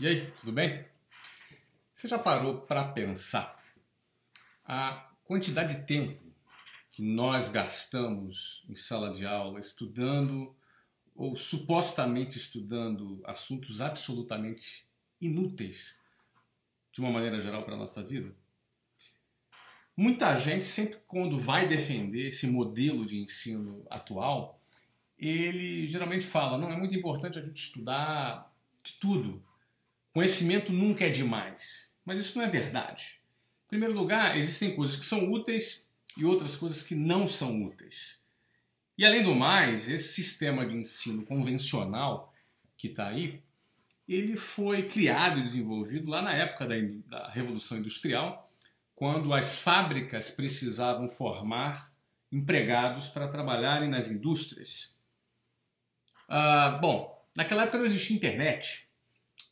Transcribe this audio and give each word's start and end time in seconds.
E 0.00 0.06
aí, 0.06 0.30
tudo 0.30 0.50
bem? 0.50 0.82
Você 1.92 2.08
já 2.08 2.18
parou 2.18 2.62
para 2.62 2.88
pensar 2.88 3.62
a 4.64 5.12
quantidade 5.24 5.76
de 5.76 5.86
tempo 5.86 6.24
que 6.90 7.02
nós 7.02 7.50
gastamos 7.50 8.64
em 8.66 8.74
sala 8.74 9.12
de 9.12 9.26
aula 9.26 9.60
estudando 9.60 10.56
ou 11.14 11.36
supostamente 11.36 12.38
estudando 12.38 13.20
assuntos 13.26 13.82
absolutamente 13.82 14.86
inúteis 15.20 16.00
de 16.90 17.02
uma 17.02 17.10
maneira 17.10 17.38
geral 17.38 17.62
para 17.62 17.74
a 17.74 17.78
nossa 17.78 18.02
vida? 18.02 18.34
Muita 19.94 20.34
gente, 20.34 20.64
sempre 20.64 20.96
quando 21.06 21.38
vai 21.38 21.68
defender 21.68 22.28
esse 22.28 22.46
modelo 22.46 23.04
de 23.04 23.18
ensino 23.18 23.86
atual, 23.90 24.64
ele 25.18 25.86
geralmente 25.86 26.24
fala: 26.24 26.56
não, 26.56 26.72
é 26.72 26.76
muito 26.78 26.94
importante 26.94 27.38
a 27.38 27.42
gente 27.42 27.62
estudar 27.62 28.50
de 28.82 28.94
tudo 28.94 29.49
Conhecimento 30.12 30.72
nunca 30.72 31.06
é 31.06 31.10
demais, 31.10 31.94
mas 32.04 32.18
isso 32.18 32.36
não 32.36 32.44
é 32.44 32.48
verdade. 32.48 33.20
Em 33.66 33.68
primeiro 33.68 33.94
lugar, 33.94 34.36
existem 34.36 34.74
coisas 34.74 34.96
que 34.96 35.04
são 35.04 35.30
úteis 35.30 35.86
e 36.16 36.24
outras 36.24 36.56
coisas 36.56 36.82
que 36.82 36.94
não 36.94 37.28
são 37.28 37.62
úteis. 37.62 38.24
E 38.98 39.06
além 39.06 39.22
do 39.22 39.34
mais, 39.34 39.88
esse 39.88 40.12
sistema 40.12 40.66
de 40.66 40.76
ensino 40.76 41.24
convencional 41.24 42.34
que 42.76 42.88
está 42.88 43.08
aí, 43.08 43.42
ele 44.08 44.36
foi 44.36 44.88
criado 44.88 45.38
e 45.38 45.42
desenvolvido 45.42 46.10
lá 46.10 46.20
na 46.20 46.32
época 46.32 46.66
da, 46.66 46.74
da 47.06 47.30
Revolução 47.30 47.78
Industrial, 47.78 48.52
quando 48.94 49.32
as 49.32 49.56
fábricas 49.56 50.30
precisavam 50.30 51.08
formar 51.08 51.94
empregados 52.30 53.08
para 53.08 53.28
trabalharem 53.28 53.88
nas 53.88 54.08
indústrias. 54.08 54.98
Ah, 56.28 56.78
bom, 56.82 57.26
naquela 57.34 57.62
época 57.62 57.78
não 57.78 57.86
existia 57.86 58.16
internet. 58.16 58.89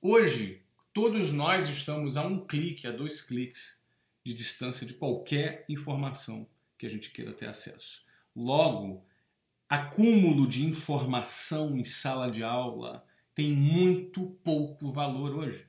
Hoje, 0.01 0.62
todos 0.93 1.33
nós 1.33 1.69
estamos 1.69 2.16
a 2.16 2.25
um 2.25 2.47
clique, 2.47 2.87
a 2.87 2.93
dois 2.93 3.20
cliques 3.20 3.82
de 4.24 4.32
distância 4.32 4.87
de 4.87 4.95
qualquer 4.95 5.65
informação 5.68 6.46
que 6.79 6.87
a 6.87 6.88
gente 6.88 7.10
queira 7.10 7.32
ter 7.32 7.49
acesso. 7.49 8.05
Logo, 8.35 9.05
acúmulo 9.68 10.46
de 10.46 10.65
informação 10.65 11.77
em 11.77 11.82
sala 11.82 12.30
de 12.30 12.45
aula 12.45 13.05
tem 13.35 13.51
muito 13.51 14.24
pouco 14.45 14.93
valor 14.93 15.35
hoje. 15.35 15.66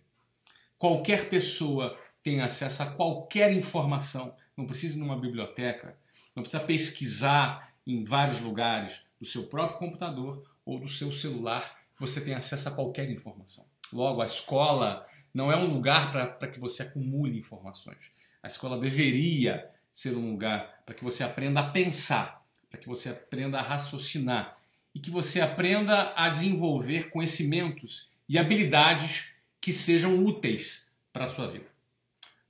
Qualquer 0.77 1.27
pessoa 1.27 1.99
tem 2.21 2.41
acesso 2.41 2.83
a 2.83 2.86
qualquer 2.86 3.52
informação, 3.52 4.36
não 4.55 4.67
precisa 4.67 4.95
ir 4.95 4.99
numa 4.99 5.19
biblioteca, 5.19 5.97
não 6.36 6.43
precisa 6.43 6.64
pesquisar 6.64 7.73
em 7.86 8.03
vários 8.03 8.39
lugares, 8.41 9.02
do 9.19 9.25
seu 9.25 9.47
próprio 9.47 9.80
computador 9.80 10.47
ou 10.64 10.80
do 10.80 10.88
seu 10.88 11.11
celular, 11.11 11.80
você 11.97 12.21
tem 12.21 12.36
acesso 12.36 12.69
a 12.69 12.71
qualquer 12.71 13.09
informação. 13.09 13.66
Logo, 13.91 14.21
a 14.21 14.25
escola 14.25 15.07
não 15.33 15.51
é 15.51 15.57
um 15.57 15.71
lugar 15.73 16.11
para 16.11 16.47
que 16.47 16.59
você 16.59 16.83
acumule 16.83 17.37
informações. 17.37 18.11
A 18.41 18.47
escola 18.47 18.77
deveria 18.77 19.69
ser 19.91 20.15
um 20.15 20.31
lugar 20.31 20.83
para 20.85 20.95
que 20.95 21.03
você 21.03 21.23
aprenda 21.23 21.59
a 21.59 21.69
pensar, 21.69 22.45
para 22.69 22.79
que 22.79 22.87
você 22.87 23.09
aprenda 23.09 23.59
a 23.59 23.63
raciocinar 23.63 24.57
e 24.93 24.99
que 24.99 25.09
você 25.09 25.41
aprenda 25.41 26.13
a 26.15 26.29
desenvolver 26.29 27.09
conhecimentos 27.09 28.09
e 28.27 28.37
habilidades 28.37 29.33
que 29.59 29.73
sejam 29.73 30.23
úteis 30.23 30.91
para 31.11 31.25
a 31.25 31.27
sua 31.27 31.47
vida. 31.47 31.65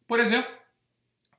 Por 0.08 0.20
exemplo, 0.20 0.52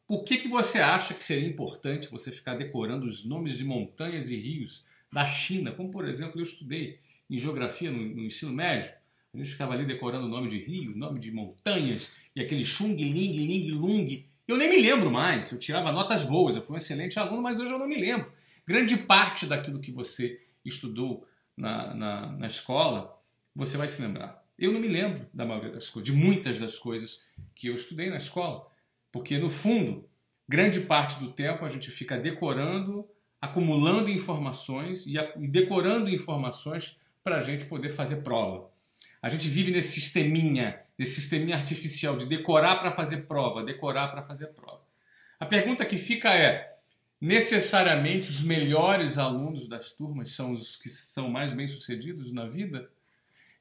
por 0.06 0.24
que, 0.24 0.38
que 0.38 0.48
você 0.48 0.80
acha 0.80 1.14
que 1.14 1.22
seria 1.22 1.48
importante 1.48 2.08
você 2.08 2.32
ficar 2.32 2.56
decorando 2.56 3.06
os 3.06 3.24
nomes 3.24 3.56
de 3.56 3.64
montanhas 3.64 4.30
e 4.30 4.36
rios 4.36 4.84
da 5.12 5.26
China, 5.26 5.72
como 5.72 5.90
por 5.90 6.06
exemplo 6.06 6.40
eu 6.40 6.42
estudei 6.42 6.98
em 7.28 7.36
geografia 7.36 7.90
no, 7.90 7.98
no 7.98 8.24
ensino 8.24 8.52
médio? 8.52 8.92
Gente 9.34 9.50
ficava 9.50 9.74
ali 9.74 9.86
decorando 9.86 10.26
o 10.26 10.28
nome 10.28 10.48
de 10.48 10.58
rio, 10.58 10.96
nome 10.96 11.20
de 11.20 11.30
montanhas 11.30 12.10
e 12.34 12.40
aquele 12.40 12.64
Chung, 12.64 12.96
Ling, 12.96 13.32
Ling, 13.32 13.70
Lung. 13.70 14.26
Eu 14.46 14.56
nem 14.56 14.68
me 14.68 14.78
lembro 14.78 15.10
mais. 15.10 15.52
Eu 15.52 15.58
tirava 15.58 15.92
notas 15.92 16.24
boas, 16.24 16.56
eu 16.56 16.62
fui 16.62 16.74
um 16.74 16.78
excelente 16.78 17.18
aluno, 17.18 17.40
mas 17.40 17.58
hoje 17.58 17.72
eu 17.72 17.78
não 17.78 17.86
me 17.86 17.96
lembro. 17.96 18.32
Grande 18.66 18.96
parte 18.96 19.46
daquilo 19.46 19.80
que 19.80 19.92
você 19.92 20.40
estudou 20.64 21.26
na, 21.56 21.94
na, 21.94 22.32
na 22.32 22.46
escola, 22.46 23.16
você 23.54 23.76
vai 23.76 23.88
se 23.88 24.02
lembrar. 24.02 24.44
Eu 24.58 24.72
não 24.72 24.80
me 24.80 24.88
lembro 24.88 25.26
da 25.32 25.46
maioria 25.46 25.72
das 25.72 25.88
coisas, 25.88 26.12
de 26.12 26.18
muitas 26.18 26.58
das 26.58 26.78
coisas 26.78 27.24
que 27.54 27.68
eu 27.68 27.74
estudei 27.74 28.10
na 28.10 28.16
escola. 28.16 28.66
Porque, 29.12 29.38
no 29.38 29.48
fundo, 29.48 30.08
grande 30.48 30.80
parte 30.80 31.18
do 31.20 31.30
tempo 31.30 31.64
a 31.64 31.68
gente 31.68 31.90
fica 31.90 32.18
decorando, 32.18 33.08
acumulando 33.40 34.10
informações 34.10 35.06
e, 35.06 35.14
decorando 35.48 36.10
informações 36.10 37.00
para 37.22 37.38
a 37.38 37.40
gente 37.40 37.64
poder 37.66 37.90
fazer 37.90 38.16
prova. 38.16 38.70
A 39.22 39.28
gente 39.28 39.48
vive 39.48 39.70
nesse 39.70 40.00
sisteminha, 40.00 40.80
nesse 40.98 41.20
sisteminha 41.20 41.56
artificial 41.56 42.16
de 42.16 42.26
decorar 42.26 42.76
para 42.76 42.92
fazer 42.92 43.26
prova, 43.26 43.62
decorar 43.62 44.08
para 44.08 44.22
fazer 44.22 44.48
prova. 44.48 44.80
A 45.38 45.44
pergunta 45.44 45.84
que 45.84 45.98
fica 45.98 46.34
é: 46.34 46.76
necessariamente 47.20 48.30
os 48.30 48.42
melhores 48.42 49.18
alunos 49.18 49.68
das 49.68 49.90
turmas 49.90 50.30
são 50.32 50.52
os 50.52 50.76
que 50.76 50.88
são 50.88 51.28
mais 51.28 51.52
bem-sucedidos 51.52 52.32
na 52.32 52.46
vida? 52.46 52.90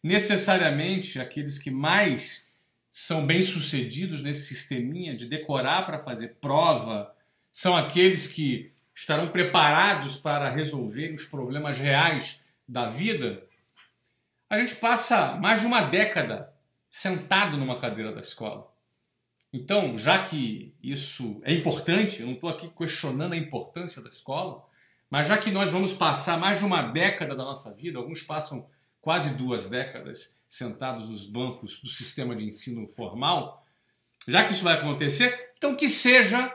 Necessariamente 0.01 1.19
aqueles 1.19 1.57
que 1.57 1.69
mais 1.69 2.53
são 2.89 3.25
bem-sucedidos 3.25 4.21
nesse 4.21 4.47
sisteminha 4.47 5.15
de 5.15 5.25
decorar 5.25 5.85
para 5.85 6.03
fazer 6.03 6.35
prova 6.41 7.13
são 7.51 7.75
aqueles 7.75 8.27
que 8.27 8.71
estarão 8.95 9.29
preparados 9.29 10.15
para 10.15 10.49
resolver 10.49 11.13
os 11.13 11.25
problemas 11.25 11.77
reais 11.77 12.45
da 12.67 12.87
vida? 12.87 13.48
A 14.49 14.57
gente 14.57 14.75
passa 14.77 15.35
mais 15.35 15.61
de 15.61 15.67
uma 15.67 15.81
década 15.81 16.51
sentado 16.89 17.55
numa 17.55 17.79
cadeira 17.79 18.11
da 18.11 18.19
escola. 18.19 18.67
Então, 19.53 19.95
já 19.95 20.23
que 20.23 20.75
isso 20.81 21.39
é 21.43 21.53
importante, 21.53 22.21
eu 22.21 22.25
não 22.25 22.33
estou 22.33 22.49
aqui 22.49 22.67
questionando 22.67 23.33
a 23.33 23.37
importância 23.37 24.01
da 24.01 24.09
escola, 24.09 24.65
mas 25.07 25.27
já 25.27 25.37
que 25.37 25.51
nós 25.51 25.69
vamos 25.69 25.93
passar 25.93 26.39
mais 26.39 26.57
de 26.57 26.65
uma 26.65 26.81
década 26.81 27.35
da 27.35 27.43
nossa 27.43 27.75
vida, 27.75 27.99
alguns 27.99 28.23
passam 28.23 28.67
quase 28.99 29.37
duas 29.37 29.69
décadas 29.69 30.39
sentados 30.47 31.07
nos 31.07 31.25
bancos 31.25 31.79
do 31.79 31.87
sistema 31.87 32.35
de 32.35 32.47
ensino 32.47 32.87
formal, 32.87 33.63
já 34.27 34.43
que 34.43 34.51
isso 34.51 34.63
vai 34.63 34.75
acontecer, 34.75 35.51
então 35.57 35.75
que 35.75 35.87
seja 35.87 36.51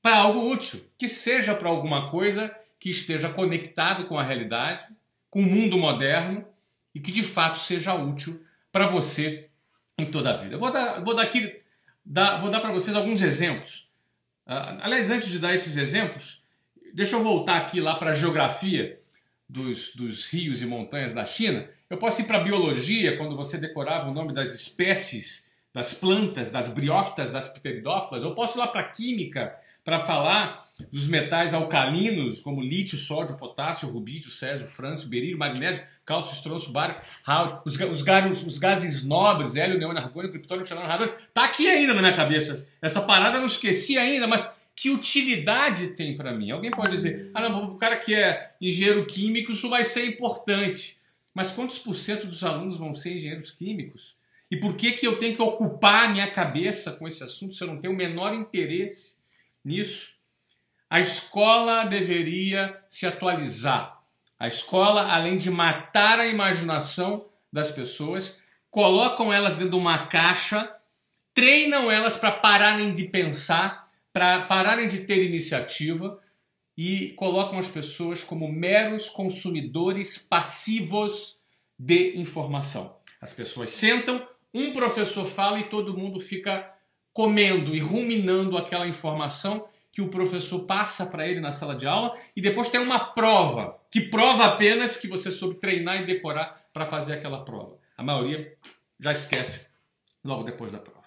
para 0.00 0.18
algo 0.18 0.52
útil, 0.52 0.80
que 0.96 1.08
seja 1.08 1.52
para 1.52 1.68
alguma 1.68 2.08
coisa 2.08 2.54
que 2.78 2.90
esteja 2.90 3.28
conectado 3.28 4.06
com 4.06 4.16
a 4.16 4.22
realidade, 4.22 4.86
com 5.28 5.40
o 5.40 5.46
mundo 5.46 5.76
moderno 5.76 6.46
e 6.98 7.00
que 7.00 7.12
de 7.12 7.22
fato 7.22 7.58
seja 7.58 7.94
útil 7.94 8.44
para 8.72 8.88
você 8.88 9.48
em 9.96 10.04
toda 10.04 10.30
a 10.30 10.36
vida. 10.36 10.56
Eu 10.56 10.58
vou 10.58 10.72
dar, 10.72 11.00
vou 11.04 11.14
dar 11.14 11.22
aqui, 11.22 11.60
dar, 12.04 12.38
vou 12.40 12.50
dar 12.50 12.58
para 12.58 12.72
vocês 12.72 12.96
alguns 12.96 13.22
exemplos. 13.22 13.88
Uh, 14.44 14.82
aliás, 14.82 15.08
antes 15.08 15.28
de 15.28 15.38
dar 15.38 15.54
esses 15.54 15.76
exemplos, 15.76 16.42
deixa 16.92 17.14
eu 17.14 17.22
voltar 17.22 17.56
aqui 17.56 17.80
lá 17.80 17.94
para 17.94 18.10
a 18.10 18.14
geografia 18.14 19.00
dos, 19.48 19.94
dos 19.94 20.26
rios 20.26 20.60
e 20.60 20.66
montanhas 20.66 21.12
da 21.12 21.24
China. 21.24 21.68
Eu 21.88 21.98
posso 21.98 22.20
ir 22.20 22.24
para 22.24 22.38
a 22.38 22.42
biologia, 22.42 23.16
quando 23.16 23.36
você 23.36 23.56
decorava 23.56 24.10
o 24.10 24.14
nome 24.14 24.34
das 24.34 24.52
espécies, 24.52 25.48
das 25.72 25.94
plantas, 25.94 26.50
das 26.50 26.68
briófitas, 26.68 27.30
das 27.30 27.48
pteridófilas. 27.48 28.24
Eu 28.24 28.34
posso 28.34 28.58
ir 28.58 28.60
lá 28.60 28.66
para 28.66 28.80
a 28.80 28.88
química, 28.88 29.56
para 29.84 30.00
falar 30.00 30.66
dos 30.90 31.06
metais 31.06 31.54
alcalinos, 31.54 32.40
como 32.42 32.60
lítio, 32.60 32.98
sódio, 32.98 33.36
potássio, 33.36 33.88
rubídio, 33.88 34.30
césio, 34.30 34.66
frâncio, 34.66 35.08
berílio, 35.08 35.38
magnésio, 35.38 35.82
cálcio, 36.08 36.32
estronço, 36.32 36.72
bário, 36.72 36.96
rádio, 37.22 37.60
os, 37.66 37.78
os, 37.78 38.02
gases, 38.02 38.42
os 38.42 38.58
gases 38.58 39.04
nobres, 39.04 39.56
hélio, 39.56 39.78
neon, 39.78 39.90
argônio, 39.90 40.30
criptônio, 40.30 40.64
xenônio, 40.64 40.88
radônio. 40.88 41.14
Tá 41.34 41.44
aqui 41.44 41.68
ainda 41.68 41.92
na 41.92 42.00
minha 42.00 42.16
cabeça. 42.16 42.66
Essa 42.80 43.02
parada 43.02 43.36
eu 43.36 43.40
não 43.40 43.46
esqueci 43.46 43.98
ainda, 43.98 44.26
mas 44.26 44.48
que 44.74 44.88
utilidade 44.88 45.88
tem 45.88 46.16
para 46.16 46.32
mim? 46.32 46.50
Alguém 46.50 46.70
pode 46.70 46.92
dizer, 46.92 47.30
ah 47.34 47.46
não, 47.46 47.72
o 47.72 47.76
cara 47.76 47.96
que 47.96 48.14
é 48.14 48.54
engenheiro 48.58 49.04
químico, 49.04 49.52
isso 49.52 49.68
vai 49.68 49.84
ser 49.84 50.06
importante. 50.06 50.96
Mas 51.34 51.52
quantos 51.52 51.78
por 51.78 51.94
cento 51.94 52.26
dos 52.26 52.42
alunos 52.42 52.78
vão 52.78 52.94
ser 52.94 53.14
engenheiros 53.14 53.50
químicos? 53.50 54.16
E 54.50 54.56
por 54.56 54.76
que, 54.76 54.92
que 54.92 55.06
eu 55.06 55.18
tenho 55.18 55.36
que 55.36 55.42
ocupar 55.42 56.06
a 56.06 56.08
minha 56.08 56.30
cabeça 56.30 56.92
com 56.92 57.06
esse 57.06 57.22
assunto 57.22 57.54
se 57.54 57.62
eu 57.62 57.68
não 57.68 57.78
tenho 57.78 57.92
o 57.92 57.96
menor 57.96 58.32
interesse 58.32 59.16
nisso? 59.62 60.14
A 60.88 61.00
escola 61.00 61.84
deveria 61.84 62.80
se 62.88 63.04
atualizar 63.04 63.97
a 64.38 64.46
escola, 64.46 65.12
além 65.12 65.36
de 65.36 65.50
matar 65.50 66.20
a 66.20 66.26
imaginação 66.26 67.26
das 67.52 67.72
pessoas, 67.72 68.40
colocam 68.70 69.32
elas 69.32 69.54
dentro 69.54 69.70
de 69.70 69.76
uma 69.76 70.06
caixa, 70.06 70.72
treinam 71.34 71.90
elas 71.90 72.16
para 72.16 72.30
pararem 72.30 72.94
de 72.94 73.04
pensar, 73.04 73.88
para 74.12 74.42
pararem 74.42 74.88
de 74.88 74.98
ter 74.98 75.24
iniciativa 75.24 76.20
e 76.76 77.08
colocam 77.16 77.58
as 77.58 77.68
pessoas 77.68 78.22
como 78.22 78.50
meros 78.52 79.08
consumidores 79.08 80.18
passivos 80.18 81.38
de 81.76 82.16
informação. 82.16 82.96
As 83.20 83.32
pessoas 83.32 83.70
sentam, 83.70 84.24
um 84.54 84.72
professor 84.72 85.24
fala 85.24 85.58
e 85.58 85.64
todo 85.64 85.96
mundo 85.96 86.20
fica 86.20 86.72
comendo 87.12 87.74
e 87.74 87.80
ruminando 87.80 88.56
aquela 88.56 88.86
informação 88.86 89.66
que 89.98 90.02
o 90.02 90.08
professor 90.08 90.60
passa 90.60 91.06
para 91.06 91.26
ele 91.26 91.40
na 91.40 91.50
sala 91.50 91.74
de 91.74 91.84
aula 91.84 92.16
e 92.36 92.40
depois 92.40 92.70
tem 92.70 92.80
uma 92.80 93.00
prova, 93.00 93.80
que 93.90 94.00
prova 94.00 94.44
apenas 94.44 94.96
que 94.96 95.08
você 95.08 95.28
soube 95.28 95.56
treinar 95.56 96.00
e 96.00 96.06
decorar 96.06 96.68
para 96.72 96.86
fazer 96.86 97.14
aquela 97.14 97.44
prova. 97.44 97.76
A 97.96 98.04
maioria 98.04 98.56
já 99.00 99.10
esquece 99.10 99.66
logo 100.22 100.44
depois 100.44 100.70
da 100.70 100.78
prova. 100.78 101.02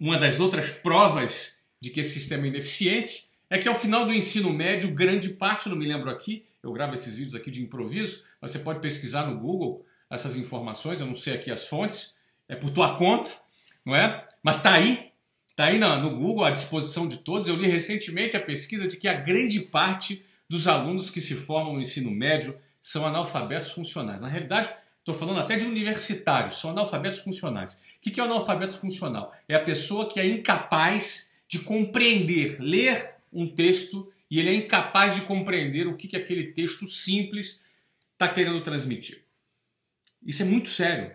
Uma 0.00 0.20
das 0.20 0.38
outras 0.38 0.70
provas 0.70 1.60
de 1.80 1.90
que 1.90 1.98
esse 1.98 2.14
sistema 2.14 2.44
é 2.44 2.48
ineficiente 2.50 3.28
é 3.50 3.58
que 3.58 3.66
ao 3.66 3.74
final 3.74 4.04
do 4.04 4.14
ensino 4.14 4.52
médio, 4.52 4.94
grande 4.94 5.30
parte, 5.30 5.68
não 5.68 5.74
me 5.74 5.84
lembro 5.84 6.08
aqui, 6.08 6.46
eu 6.62 6.72
gravo 6.72 6.94
esses 6.94 7.16
vídeos 7.16 7.34
aqui 7.34 7.50
de 7.50 7.60
improviso, 7.60 8.22
mas 8.40 8.52
você 8.52 8.60
pode 8.60 8.78
pesquisar 8.78 9.26
no 9.26 9.36
Google 9.36 9.84
essas 10.08 10.36
informações, 10.36 11.00
eu 11.00 11.06
não 11.06 11.14
sei 11.16 11.34
aqui 11.34 11.50
as 11.50 11.66
fontes, 11.66 12.14
é 12.48 12.54
por 12.54 12.70
tua 12.70 12.96
conta, 12.96 13.32
não 13.84 13.96
é? 13.96 14.24
Mas 14.44 14.58
está 14.58 14.74
aí, 14.74 15.10
está 15.56 15.64
aí 15.64 15.78
no 15.78 16.10
Google 16.10 16.44
à 16.44 16.50
disposição 16.50 17.08
de 17.08 17.16
todos. 17.16 17.48
Eu 17.48 17.56
li 17.56 17.66
recentemente 17.66 18.36
a 18.36 18.40
pesquisa 18.40 18.86
de 18.86 18.98
que 18.98 19.08
a 19.08 19.14
grande 19.14 19.58
parte 19.60 20.22
dos 20.46 20.68
alunos 20.68 21.10
que 21.10 21.18
se 21.18 21.34
formam 21.34 21.72
no 21.72 21.80
ensino 21.80 22.10
médio 22.10 22.54
são 22.78 23.06
analfabetos 23.06 23.70
funcionais. 23.70 24.20
Na 24.20 24.28
realidade, 24.28 24.68
estou 24.98 25.14
falando 25.14 25.40
até 25.40 25.56
de 25.56 25.64
universitários, 25.64 26.58
são 26.58 26.72
analfabetos 26.72 27.20
funcionais. 27.20 27.80
O 27.96 28.00
que 28.02 28.20
é 28.20 28.22
o 28.22 28.26
analfabeto 28.26 28.76
funcional? 28.76 29.34
É 29.48 29.54
a 29.54 29.62
pessoa 29.62 30.06
que 30.06 30.20
é 30.20 30.26
incapaz 30.26 31.34
de 31.48 31.60
compreender, 31.60 32.60
ler 32.60 33.14
um 33.32 33.48
texto 33.48 34.12
e 34.30 34.38
ele 34.38 34.50
é 34.50 34.54
incapaz 34.54 35.14
de 35.14 35.22
compreender 35.22 35.86
o 35.86 35.96
que, 35.96 36.06
que 36.06 36.18
aquele 36.18 36.52
texto 36.52 36.86
simples 36.86 37.64
está 38.12 38.28
querendo 38.28 38.60
transmitir. 38.60 39.24
Isso 40.22 40.42
é 40.42 40.44
muito 40.44 40.68
sério. 40.68 41.12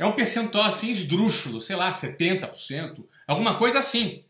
É 0.00 0.04
um 0.04 0.12
percentual 0.12 0.64
assim 0.64 0.90
esdrúxulo, 0.90 1.60
sei 1.60 1.76
lá, 1.76 1.90
70%, 1.90 3.04
alguma 3.26 3.56
coisa 3.56 3.78
assim. 3.78 4.24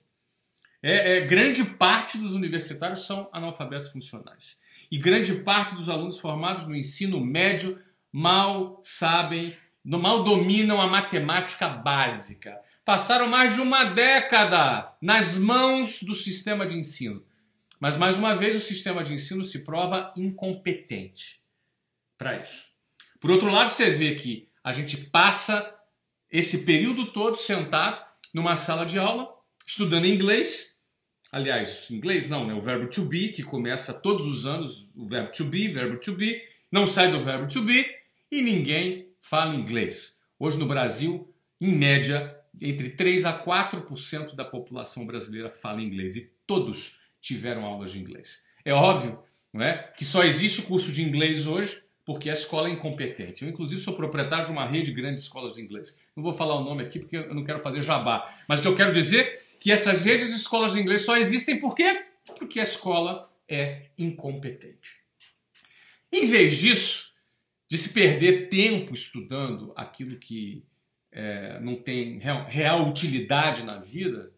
É, 0.83 1.17
é, 1.17 1.21
grande 1.23 1.65
parte 1.65 2.19
dos 2.19 2.35
universitários 2.35 3.07
são 3.07 3.29
analfabetos 3.33 3.89
funcionais. 3.89 4.61
E 4.91 4.99
grande 4.99 5.35
parte 5.37 5.75
dos 5.75 5.89
alunos 5.89 6.19
formados 6.19 6.67
no 6.67 6.77
ensino 6.77 7.19
médio 7.21 7.81
mal 8.13 8.81
sabem, 8.83 9.57
mal 9.83 10.23
dominam 10.23 10.81
a 10.81 10.87
matemática 10.87 11.69
básica. 11.69 12.61
Passaram 12.85 13.27
mais 13.27 13.55
de 13.55 13.61
uma 13.61 13.85
década 13.85 14.95
nas 15.01 15.39
mãos 15.39 16.03
do 16.03 16.15
sistema 16.15 16.67
de 16.67 16.77
ensino. 16.79 17.25
Mas, 17.81 17.97
mais 17.97 18.17
uma 18.17 18.37
vez, 18.37 18.55
o 18.55 18.61
sistema 18.61 19.03
de 19.03 19.15
ensino 19.15 19.45
se 19.45 19.65
prova 19.65 20.13
incompetente 20.17 21.43
para 22.17 22.37
isso. 22.37 22.67
Por 23.19 23.31
outro 23.31 23.51
lado, 23.51 23.71
você 23.71 23.91
vê 23.91 24.15
que 24.15 24.49
a 24.63 24.71
gente 24.71 24.97
passa 24.97 25.75
esse 26.31 26.65
período 26.65 27.07
todo 27.13 27.37
sentado 27.37 28.05
numa 28.35 28.57
sala 28.57 28.85
de 28.85 28.99
aula, 28.99 29.29
estudando 29.67 30.07
inglês, 30.07 30.75
Aliás, 31.35 31.91
inglês 31.91 32.29
não, 32.29 32.47
né? 32.47 32.55
O 32.55 32.61
verbo 32.61 32.87
to 32.87 33.07
be, 33.07 33.31
que 33.31 33.43
começa 33.43 33.93
todos 33.93 34.25
os 34.25 34.47
anos, 34.47 34.89
o 34.95 35.05
verbo 35.09 35.33
to 35.33 35.45
be, 35.47 35.67
verbo 35.67 35.99
to 35.99 36.13
be, 36.13 36.41
não 36.71 36.87
sai 36.87 37.11
do 37.11 37.19
verbo 37.19 37.49
to 37.49 37.61
be 37.63 37.85
e 38.31 38.41
ninguém 38.41 39.13
fala 39.21 39.53
inglês. 39.53 40.15
Hoje 40.39 40.61
no 40.61 40.67
Brasil, 40.67 41.35
em 41.61 41.73
média, 41.73 42.39
entre 42.61 42.91
3 42.91 43.25
a 43.25 43.45
4% 43.45 44.37
da 44.37 44.45
população 44.45 45.05
brasileira 45.05 45.51
fala 45.51 45.83
inglês 45.83 46.15
e 46.15 46.33
todos 46.47 47.01
tiveram 47.21 47.65
aulas 47.65 47.91
de 47.91 47.99
inglês. 47.99 48.45
É 48.65 48.73
óbvio 48.73 49.19
não 49.53 49.65
é, 49.65 49.93
que 49.97 50.05
só 50.05 50.23
existe 50.23 50.63
curso 50.63 50.93
de 50.93 51.03
inglês 51.03 51.49
hoje 51.49 51.84
porque 52.05 52.29
a 52.29 52.35
escola 52.35 52.69
é 52.69 52.73
incompetente. 52.73 53.45
Eu, 53.45 53.51
inclusive, 53.51 53.81
sou 53.81 53.95
proprietário 53.95 54.45
de 54.45 54.51
uma 54.51 54.67
rede 54.67 54.93
de 54.93 55.01
grandes 55.01 55.23
escolas 55.23 55.55
de 55.55 55.63
inglês. 55.63 55.99
Não 56.15 56.23
vou 56.23 56.33
falar 56.33 56.57
o 56.57 56.65
nome 56.65 56.83
aqui 56.83 56.99
porque 56.99 57.17
eu 57.17 57.35
não 57.35 57.45
quero 57.45 57.61
fazer 57.61 57.81
jabá. 57.81 58.33
Mas 58.47 58.59
o 58.59 58.63
que 58.63 58.69
eu 58.69 58.75
quero 58.75 58.93
dizer 58.93 59.41
que 59.59 59.73
essas 59.73 60.05
redes 60.05 60.29
de 60.29 60.37
escolas 60.37 60.73
de 60.73 60.81
inglês 60.81 61.03
só 61.03 61.17
existem 61.17 61.59
por 61.59 61.75
quê? 61.75 62.05
Porque 62.39 62.61
a 62.61 62.63
escola 62.63 63.23
é 63.49 63.87
incompetente. 63.97 65.03
Em 66.13 66.27
vez 66.27 66.59
disso, 66.59 67.13
de 67.69 67.79
se 67.79 67.89
perder 67.89 68.49
tempo 68.49 68.95
estudando 68.95 69.73
aquilo 69.75 70.17
que 70.17 70.65
é, 71.11 71.59
não 71.61 71.77
tem 71.77 72.19
real, 72.19 72.47
real 72.49 72.87
utilidade 72.87 73.63
na 73.63 73.79
vida, 73.79 74.31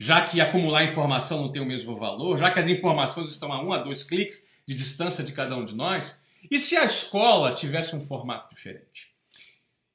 já 0.00 0.22
que 0.22 0.40
acumular 0.40 0.84
informação 0.84 1.42
não 1.42 1.52
tem 1.52 1.62
o 1.62 1.66
mesmo 1.66 1.96
valor, 1.96 2.36
já 2.36 2.50
que 2.50 2.58
as 2.58 2.68
informações 2.68 3.30
estão 3.30 3.52
a 3.52 3.62
um 3.62 3.72
a 3.72 3.78
dois 3.78 4.02
cliques 4.02 4.46
de 4.66 4.74
distância 4.74 5.22
de 5.22 5.32
cada 5.32 5.56
um 5.56 5.64
de 5.64 5.74
nós, 5.74 6.23
e 6.50 6.58
se 6.58 6.76
a 6.76 6.84
escola 6.84 7.54
tivesse 7.54 7.96
um 7.96 8.06
formato 8.06 8.54
diferente? 8.54 9.14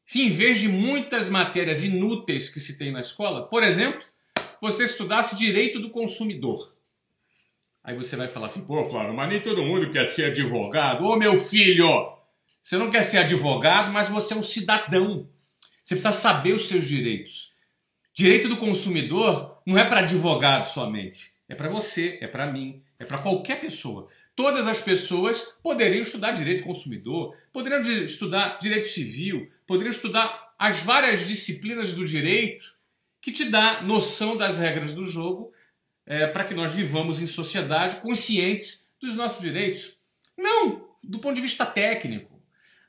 Se 0.05 0.21
em 0.21 0.31
vez 0.31 0.59
de 0.59 0.67
muitas 0.67 1.29
matérias 1.29 1.83
inúteis 1.83 2.49
que 2.49 2.59
se 2.59 2.77
tem 2.77 2.91
na 2.91 2.99
escola, 2.99 3.47
por 3.47 3.63
exemplo, 3.63 4.01
você 4.59 4.83
estudasse 4.83 5.35
direito 5.35 5.79
do 5.79 5.91
consumidor. 5.91 6.75
Aí 7.83 7.95
você 7.95 8.15
vai 8.15 8.27
falar 8.27 8.47
assim, 8.47 8.65
pô, 8.65 8.83
Flávio, 8.83 9.13
mas 9.13 9.29
nem 9.29 9.41
todo 9.41 9.63
mundo 9.63 9.89
quer 9.89 10.05
ser 10.05 10.25
advogado. 10.25 11.05
Ô 11.05 11.15
meu 11.15 11.39
filho, 11.39 11.87
você 12.61 12.77
não 12.77 12.89
quer 12.89 13.03
ser 13.03 13.19
advogado, 13.19 13.91
mas 13.91 14.09
você 14.09 14.33
é 14.33 14.37
um 14.37 14.43
cidadão. 14.43 15.29
Você 15.81 15.95
precisa 15.95 16.11
saber 16.11 16.53
os 16.53 16.67
seus 16.67 16.85
direitos. 16.85 17.53
Direito 18.13 18.49
do 18.49 18.57
consumidor 18.57 19.61
não 19.65 19.77
é 19.77 19.85
para 19.85 20.01
advogado 20.01 20.65
somente. 20.65 21.33
É 21.47 21.55
para 21.55 21.69
você, 21.69 22.19
é 22.21 22.27
para 22.27 22.51
mim, 22.51 22.83
é 22.99 23.05
para 23.05 23.17
qualquer 23.17 23.59
pessoa. 23.59 24.07
Todas 24.39 24.67
as 24.67 24.81
pessoas 24.81 25.53
poderiam 25.61 26.01
estudar 26.01 26.31
direito 26.31 26.59
do 26.59 26.67
consumidor, 26.67 27.35
poderiam 27.51 27.81
estudar 28.05 28.57
direito 28.57 28.87
civil, 28.87 29.51
poderiam 29.67 29.91
estudar 29.91 30.53
as 30.57 30.79
várias 30.79 31.27
disciplinas 31.27 31.91
do 31.91 32.05
direito 32.05 32.73
que 33.19 33.33
te 33.33 33.43
dá 33.43 33.81
noção 33.81 34.37
das 34.37 34.57
regras 34.57 34.93
do 34.93 35.03
jogo 35.03 35.51
é, 36.05 36.25
para 36.25 36.45
que 36.45 36.53
nós 36.53 36.71
vivamos 36.71 37.21
em 37.21 37.27
sociedade 37.27 37.97
conscientes 37.97 38.87
dos 38.97 39.13
nossos 39.13 39.41
direitos. 39.41 39.97
Não 40.37 40.87
do 41.03 41.19
ponto 41.19 41.35
de 41.35 41.41
vista 41.41 41.65
técnico, 41.65 42.41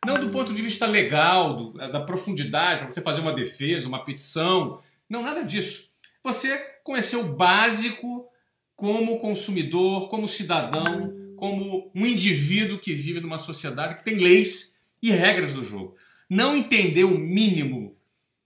não 0.06 0.20
do 0.20 0.31
ponto 0.31 0.55
de 0.55 0.62
vista 0.62 0.87
legal, 0.87 1.56
do, 1.56 1.73
da 1.73 2.00
profundidade, 2.00 2.82
para 2.82 2.91
você 2.91 3.02
fazer 3.02 3.23
uma 3.23 3.32
defesa, 3.32 3.88
uma 3.88 4.05
petição. 4.05 4.81
Não, 5.08 5.20
nada 5.20 5.43
disso. 5.43 5.91
Você 6.23 6.56
conhecer 6.85 7.17
o 7.17 7.35
básico 7.35 8.31
como 8.76 9.19
consumidor, 9.19 10.08
como 10.08 10.29
cidadão, 10.29 11.20
como 11.41 11.91
um 11.95 12.07
indivíduo 12.07 12.79
que 12.79 12.95
vive 12.95 13.21
numa 13.21 13.39
sociedade 13.39 13.97
que 13.97 14.05
tem 14.05 14.19
leis 14.19 14.77
e 15.03 15.11
regras 15.11 15.53
do 15.53 15.65
jogo. 15.65 15.97
Não 16.29 16.57
entender 16.57 17.05
o 17.05 17.19
mínimo 17.19 17.97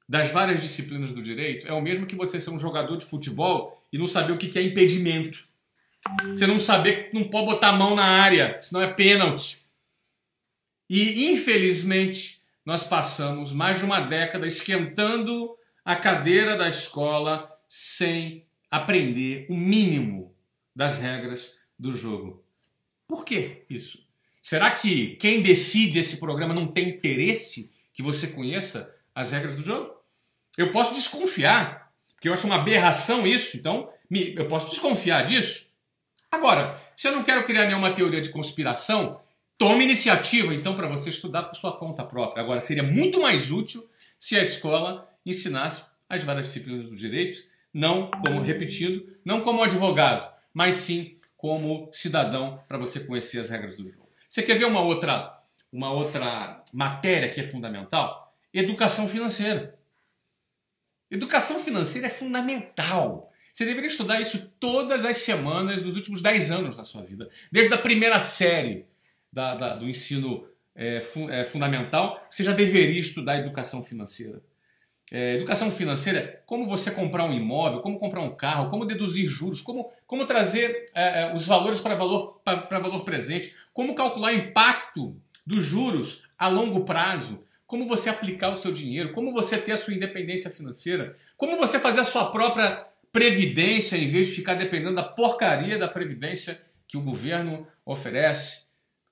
das 0.09 0.31
várias 0.31 0.63
disciplinas 0.63 1.13
do 1.13 1.21
direito 1.21 1.67
é 1.67 1.73
o 1.73 1.83
mesmo 1.83 2.07
que 2.07 2.15
você 2.15 2.39
ser 2.39 2.51
um 2.51 2.59
jogador 2.59 2.97
de 2.97 3.05
futebol 3.05 3.83
e 3.93 3.99
não 3.99 4.07
saber 4.07 4.33
o 4.33 4.39
que 4.39 4.59
é 4.59 4.63
impedimento. 4.63 5.47
Você 6.29 6.47
não 6.47 6.59
saber 6.59 7.09
que 7.09 7.15
não 7.15 7.25
pode 7.25 7.47
botar 7.47 7.71
a 7.71 7.77
mão 7.77 7.97
na 7.97 8.05
área, 8.05 8.59
senão 8.63 8.83
é 8.83 8.93
pênalti. 8.93 9.65
E, 10.89 11.31
infelizmente, 11.31 12.41
nós 12.65 12.85
passamos 12.85 13.53
mais 13.53 13.79
de 13.79 13.85
uma 13.85 14.01
década 14.01 14.47
esquentando 14.47 15.57
a 15.85 15.97
cadeira 15.97 16.57
da 16.57 16.69
escola 16.69 17.51
sem 17.69 18.47
aprender 18.71 19.47
o 19.49 19.57
mínimo 19.57 20.35
das 20.77 20.99
regras 20.99 21.55
do 21.79 21.93
jogo. 21.93 22.44
Por 23.07 23.25
que 23.25 23.65
isso? 23.69 24.05
Será 24.41 24.71
que 24.71 25.17
quem 25.17 25.43
decide 25.43 25.99
esse 25.99 26.19
programa 26.19 26.53
não 26.53 26.67
tem 26.67 26.91
interesse 26.91 27.73
que 27.93 28.03
você 28.03 28.27
conheça 28.27 28.95
as 29.15 29.33
regras 29.33 29.57
do 29.57 29.65
jogo? 29.65 29.95
Eu 30.57 30.71
posso 30.71 30.95
desconfiar, 30.95 31.93
porque 32.15 32.29
eu 32.29 32.33
acho 32.33 32.47
uma 32.47 32.57
aberração 32.57 33.27
isso, 33.27 33.57
então 33.57 33.91
eu 34.11 34.47
posso 34.47 34.71
desconfiar 34.71 35.25
disso. 35.25 35.67
Agora, 36.31 36.81
se 36.97 37.09
eu 37.09 37.13
não 37.13 37.23
quero 37.23 37.45
criar 37.45 37.67
nenhuma 37.67 37.95
teoria 37.95 38.21
de 38.21 38.29
conspiração, 38.29 39.21
tome 39.57 39.85
iniciativa 39.85 40.55
então 40.55 40.77
para 40.77 40.89
você 40.89 41.11
estudar 41.11 41.45
por 41.45 41.57
sua 41.57 41.77
conta 41.77 42.05
própria. 42.05 42.43
Agora, 42.43 42.61
seria 42.61 42.83
muito 42.83 43.21
mais 43.21 43.51
útil 43.51 43.89
se 44.19 44.37
a 44.37 44.43
escola 44.43 45.09
ensinasse 45.25 45.85
as 46.09 46.23
várias 46.23 46.47
disciplinas 46.47 46.87
do 46.87 46.97
direito, 46.97 47.43
não 47.73 48.11
como, 48.11 48.41
repetindo, 48.41 49.07
não 49.25 49.41
como 49.41 49.63
advogado, 49.63 50.31
mas 50.53 50.77
sim 50.77 51.19
como 51.45 51.91
cidadão 51.93 52.59
para 52.67 52.79
você 52.79 53.01
conhecer 53.01 53.39
as 53.39 53.51
regras 53.51 53.77
do 53.77 53.87
jogo. 53.87 54.09
Você 54.27 54.43
quer 54.43 54.59
ver 54.59 54.65
uma 54.65 54.81
outra, 54.81 55.31
uma 55.71 55.93
outra 55.93 56.65
matéria 56.73 57.29
que 57.29 57.39
é 57.39 57.45
fundamental? 57.45 58.35
Educação 58.51 59.07
financeira. 59.07 59.79
Educação 61.11 61.63
financeira 61.63 62.07
é 62.07 62.11
fundamental. 62.11 63.31
Você 63.53 63.67
deveria 63.67 63.89
estudar 63.89 64.23
isso 64.23 64.51
todas 64.59 65.05
as 65.05 65.19
semanas 65.19 65.83
nos 65.83 65.97
últimos 65.97 66.23
10 66.23 66.51
anos 66.51 66.77
da 66.77 66.85
sua 66.85 67.03
vida. 67.03 67.29
Desde 67.53 67.75
a 67.75 67.79
primeira 67.79 68.21
série 68.21 68.87
da, 69.31 69.55
da, 69.55 69.77
do 69.77 69.87
ensino 69.87 70.49
é, 70.75 71.03
fu 71.03 71.29
é, 71.29 71.45
fundamental, 71.45 72.27
você 72.31 72.43
já 72.43 72.55
deveria 72.55 73.01
estudar 73.01 73.37
educação 73.37 73.85
financeira. 73.85 74.43
É, 75.13 75.35
educação 75.35 75.71
financeira 75.71 76.43
como 76.47 76.67
você 76.67 76.91
comprar 76.91 77.25
um 77.25 77.33
imóvel, 77.33 77.81
como 77.81 77.99
comprar 77.99 78.23
um 78.23 78.35
carro, 78.35 78.71
como 78.71 78.87
deduzir 78.87 79.29
juros, 79.29 79.61
como, 79.61 79.93
como 80.07 80.27
trazer 80.27 80.87
é, 80.95 81.23
é, 81.23 81.33
os 81.33 81.47
valores 81.47 81.79
para 81.79 81.95
valor, 81.95 82.41
para 82.43 82.79
valor 82.79 83.05
presente, 83.05 83.55
como 83.73 83.95
calcular 83.95 84.33
o 84.33 84.37
impacto 84.37 85.15
dos 85.47 85.63
juros 85.63 86.23
a 86.39 86.49
longo 86.49 86.85
prazo, 86.85 87.45
como 87.67 87.87
você 87.87 88.09
aplicar 88.09 88.51
o 88.51 88.57
seu 88.57 88.73
dinheiro, 88.73 89.13
como 89.13 89.33
você 89.33 89.59
ter 89.59 89.73
a 89.73 89.77
sua 89.77 89.95
independência 89.95 90.51
financeira, 90.51 91.15
como 91.37 91.57
você 91.57 91.79
fazer 91.79 92.01
a 92.01 92.05
sua 92.05 92.31
própria 92.31 92.87
previdência 93.13 93.97
em 93.97 94.09
vez 94.09 94.27
de 94.27 94.33
ficar 94.33 94.55
dependendo 94.55 94.97
da 94.97 95.03
porcaria 95.03 95.79
da 95.79 95.87
previdência 95.87 96.61
que 96.89 96.97
o 96.97 97.03
governo 97.03 97.67
oferece, 97.85 98.65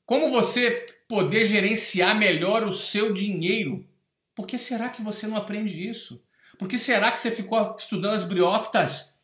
como 0.04 0.30
você 0.30 0.84
poder 1.08 1.44
gerenciar 1.44 2.18
melhor 2.18 2.64
o 2.64 2.70
seu 2.70 3.12
dinheiro. 3.12 3.84
Por 4.42 4.48
que 4.48 4.58
será 4.58 4.88
que 4.88 5.00
você 5.00 5.28
não 5.28 5.36
aprende 5.36 5.88
isso? 5.88 6.20
Por 6.58 6.66
que 6.66 6.76
será 6.76 7.12
que 7.12 7.20
você 7.20 7.30
ficou 7.30 7.76
estudando 7.78 8.14
as 8.14 8.24
briófitas 8.24 9.14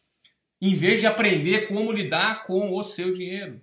em 0.62 0.76
vez 0.76 1.00
de 1.00 1.08
aprender 1.08 1.66
como 1.66 1.90
lidar 1.90 2.46
com 2.46 2.72
o 2.72 2.84
seu 2.84 3.12
dinheiro? 3.12 3.60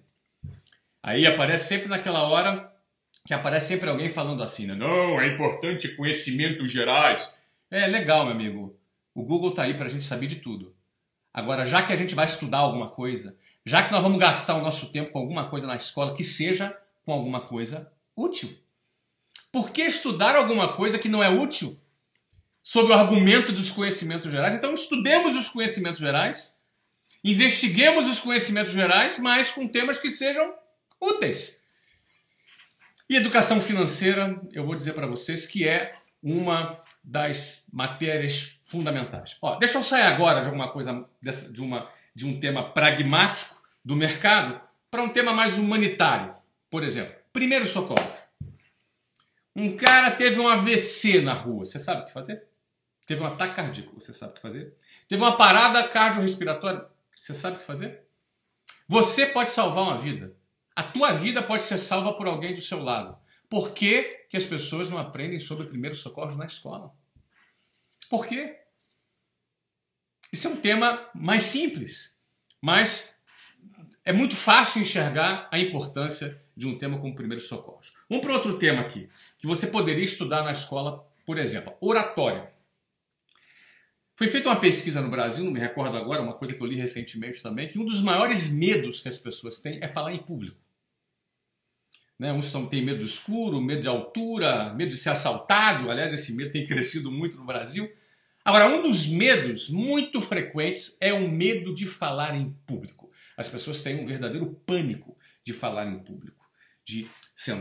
Aí 1.01 1.25
aparece 1.25 1.69
sempre 1.69 1.87
naquela 1.87 2.23
hora 2.27 2.69
que 3.25 3.33
aparece 3.33 3.69
sempre 3.69 3.89
alguém 3.89 4.09
falando 4.09 4.43
assim, 4.43 4.67
né? 4.67 4.75
não, 4.75 5.21
é 5.21 5.27
importante 5.27 5.95
conhecimentos 5.95 6.69
gerais. 6.69 7.33
É 7.71 7.87
legal, 7.87 8.25
meu 8.25 8.33
amigo. 8.33 8.77
O 9.13 9.23
Google 9.23 9.53
tá 9.53 9.63
aí 9.63 9.75
para 9.75 9.85
a 9.85 9.89
gente 9.89 10.03
saber 10.03 10.27
de 10.27 10.41
tudo. 10.41 10.75
Agora, 11.33 11.65
já 11.65 11.83
que 11.83 11.93
a 11.93 11.95
gente 11.95 12.13
vai 12.13 12.25
estudar 12.25 12.57
alguma 12.57 12.89
coisa, 12.89 13.37
já 13.65 13.81
que 13.81 13.93
nós 13.93 14.03
vamos 14.03 14.19
gastar 14.19 14.55
o 14.55 14.61
nosso 14.61 14.91
tempo 14.91 15.11
com 15.11 15.19
alguma 15.19 15.49
coisa 15.49 15.65
na 15.67 15.77
escola, 15.77 16.13
que 16.13 16.23
seja 16.23 16.77
com 17.05 17.13
alguma 17.13 17.47
coisa 17.47 17.89
útil. 18.13 18.64
Por 19.55 19.71
que 19.71 19.83
estudar 19.83 20.35
alguma 20.35 20.73
coisa 20.73 20.99
que 20.99 21.07
não 21.07 21.23
é 21.23 21.29
útil? 21.29 21.79
Sob 22.61 22.89
o 22.89 22.93
argumento 22.93 23.53
dos 23.53 23.71
conhecimentos 23.71 24.29
gerais. 24.29 24.53
Então, 24.53 24.73
estudemos 24.73 25.33
os 25.33 25.47
conhecimentos 25.47 26.01
gerais, 26.01 26.53
investiguemos 27.23 28.05
os 28.05 28.19
conhecimentos 28.19 28.73
gerais, 28.73 29.17
mas 29.17 29.51
com 29.51 29.65
temas 29.65 29.97
que 29.97 30.09
sejam 30.09 30.53
úteis. 30.99 31.61
E 33.09 33.15
educação 33.15 33.61
financeira, 33.61 34.37
eu 34.51 34.65
vou 34.65 34.75
dizer 34.75 34.91
para 34.91 35.07
vocês 35.07 35.45
que 35.45 35.65
é 35.65 35.95
uma 36.21 36.77
das 37.01 37.63
matérias 37.71 38.57
fundamentais. 38.61 39.37
Ó, 39.41 39.55
deixa 39.55 39.77
eu 39.77 39.83
sair 39.83 40.01
agora 40.01 40.41
de 40.41 40.47
alguma 40.47 40.69
coisa, 40.69 41.07
de, 41.49 41.61
uma, 41.61 41.89
de 42.13 42.25
um 42.25 42.41
tema 42.41 42.73
pragmático 42.73 43.55
do 43.85 43.95
mercado 43.95 44.59
para 44.91 45.01
um 45.01 45.07
tema 45.07 45.31
mais 45.31 45.57
humanitário. 45.57 46.35
Por 46.69 46.83
exemplo, 46.83 47.15
primeiro 47.31 47.65
socorro. 47.65 48.14
Um 49.55 49.77
cara 49.77 50.11
teve 50.11 50.39
um 50.39 50.49
AVC 50.49 51.21
na 51.21 51.33
rua, 51.33 51.63
você 51.63 51.79
sabe 51.79 52.01
o 52.01 52.05
que 52.05 52.11
fazer? 52.11 52.45
Teve 53.05 53.21
um 53.21 53.27
ataque 53.27 53.55
cardíaco, 53.55 53.93
você 53.93 54.13
sabe 54.13 54.33
o 54.33 54.35
que 54.35 54.41
fazer? 54.41 54.75
Teve 55.07 55.21
uma 55.21 55.37
parada 55.37 55.87
cardiorrespiratória, 55.87 56.85
você 57.17 57.33
sabe 57.33 57.55
o 57.55 57.59
que 57.59 57.65
fazer? 57.65 58.03
Você 58.87 59.25
pode 59.27 59.51
salvar 59.51 59.83
uma 59.83 59.97
vida. 59.97 60.35
A 60.75 60.83
tua 60.83 61.13
vida 61.13 61.41
pode 61.41 61.63
ser 61.63 61.77
salva 61.77 62.13
por 62.13 62.27
alguém 62.27 62.53
do 62.53 62.61
seu 62.61 62.83
lado. 62.83 63.17
Por 63.49 63.71
que, 63.71 64.25
que 64.29 64.35
as 64.35 64.43
pessoas 64.43 64.89
não 64.89 64.97
aprendem 64.97 65.39
sobre 65.39 65.67
primeiros 65.67 65.99
socorros 65.99 66.35
na 66.35 66.45
escola? 66.45 66.93
Por 68.09 68.25
quê? 68.25 68.59
Isso 70.31 70.47
é 70.47 70.51
um 70.51 70.57
tema 70.57 71.09
mais 71.15 71.43
simples, 71.43 72.19
mas 72.61 73.17
é 74.03 74.11
muito 74.11 74.35
fácil 74.35 74.81
enxergar 74.81 75.47
a 75.51 75.57
importância 75.57 76.44
de 76.55 76.67
um 76.67 76.77
tema 76.77 76.99
como 76.99 77.15
primeiros 77.15 77.47
socorros. 77.47 77.93
Vamos 78.09 78.23
para 78.23 78.33
outro 78.33 78.57
tema 78.57 78.81
aqui, 78.81 79.09
que 79.37 79.47
você 79.47 79.67
poderia 79.67 80.03
estudar 80.03 80.43
na 80.43 80.51
escola, 80.51 81.05
por 81.25 81.37
exemplo, 81.37 81.73
oratória. 81.81 82.51
Foi 84.15 84.27
feita 84.27 84.47
uma 84.47 84.59
pesquisa 84.59 85.01
no 85.01 85.09
Brasil, 85.11 85.43
não 85.43 85.51
me 85.51 85.59
recordo 85.59 85.97
agora, 85.97 86.21
uma 86.21 86.33
coisa 86.33 86.53
que 86.53 86.61
eu 86.61 86.67
li 86.67 86.75
recentemente 86.75 87.43
também, 87.43 87.67
que 87.67 87.77
um 87.77 87.83
dos 87.83 88.01
maiores 88.01 88.49
medos 88.49 89.01
que 89.01 89.09
as 89.09 89.17
pessoas 89.17 89.59
têm 89.59 89.83
é 89.83 89.89
falar 89.89 90.13
em 90.13 90.23
público. 90.23 90.57
Né? 92.17 92.31
Uns 92.31 92.51
têm 92.69 92.83
medo 92.83 92.99
do 92.99 93.05
escuro, 93.05 93.61
medo 93.61 93.81
de 93.81 93.87
altura, 93.87 94.73
medo 94.73 94.91
de 94.91 94.97
ser 94.97 95.09
assaltado. 95.09 95.91
Aliás, 95.91 96.13
esse 96.13 96.33
medo 96.33 96.51
tem 96.51 96.65
crescido 96.65 97.11
muito 97.11 97.35
no 97.37 97.45
Brasil. 97.45 97.91
Agora, 98.43 98.67
um 98.67 98.81
dos 98.83 99.07
medos 99.07 99.69
muito 99.69 100.21
frequentes 100.21 100.97
é 101.01 101.11
o 101.11 101.27
medo 101.27 101.73
de 101.73 101.85
falar 101.85 102.35
em 102.35 102.55
público. 102.65 103.11
As 103.35 103.49
pessoas 103.49 103.81
têm 103.81 104.01
um 104.01 104.05
verdadeiro 104.05 104.45
pânico 104.65 105.17
de 105.43 105.51
falar 105.51 105.87
em 105.87 105.99
público. 105.99 106.34
De 106.85 107.09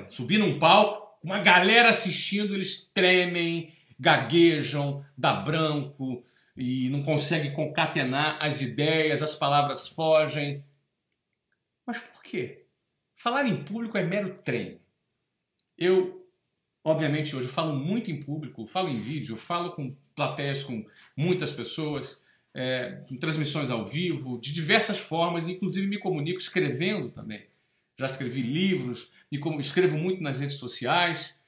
subir 0.07 0.39
num 0.39 0.59
palco, 0.59 1.05
uma 1.23 1.39
galera 1.39 1.89
assistindo, 1.89 2.55
eles 2.55 2.91
tremem, 2.93 3.73
gaguejam, 3.99 5.05
dá 5.17 5.33
branco 5.33 6.23
e 6.57 6.89
não 6.91 7.03
conseguem 7.03 7.53
concatenar 7.53 8.39
as 8.41 8.61
ideias, 8.61 9.23
as 9.23 9.35
palavras 9.35 9.89
fogem. 9.89 10.63
Mas 11.87 11.99
por 11.99 12.23
quê? 12.23 12.67
Falar 13.17 13.47
em 13.47 13.65
público 13.65 13.97
é 13.97 14.05
mero 14.05 14.39
treino. 14.45 14.79
Eu, 15.77 16.29
obviamente, 16.85 17.35
hoje 17.35 17.49
falo 17.49 17.75
muito 17.75 18.11
em 18.11 18.21
público, 18.21 18.67
falo 18.67 18.89
em 18.89 19.01
vídeo, 19.01 19.37
falo 19.37 19.73
com 19.73 19.97
plateias, 20.15 20.63
com 20.63 20.85
muitas 21.17 21.53
pessoas, 21.53 22.25
é, 22.53 23.03
com 23.09 23.17
transmissões 23.17 23.71
ao 23.71 23.85
vivo, 23.85 24.39
de 24.39 24.53
diversas 24.53 24.99
formas, 24.99 25.49
inclusive 25.49 25.87
me 25.87 25.99
comunico 25.99 26.39
escrevendo 26.39 27.11
também. 27.11 27.47
Já 27.99 28.07
escrevi 28.07 28.43
livros, 28.43 29.13
me 29.31 29.61
escrevo 29.61 29.97
muito 29.97 30.23
nas 30.23 30.41
redes 30.41 30.57
sociais. 30.57 31.45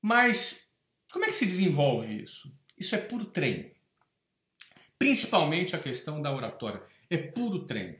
Mas 0.00 0.72
como 1.12 1.24
é 1.24 1.28
que 1.28 1.34
se 1.34 1.46
desenvolve 1.46 2.22
isso? 2.22 2.52
Isso 2.76 2.94
é 2.94 2.98
puro 2.98 3.26
treino. 3.26 3.70
Principalmente 4.98 5.76
a 5.76 5.78
questão 5.78 6.20
da 6.22 6.34
oratória. 6.34 6.82
É 7.10 7.16
puro 7.16 7.66
treino. 7.66 7.96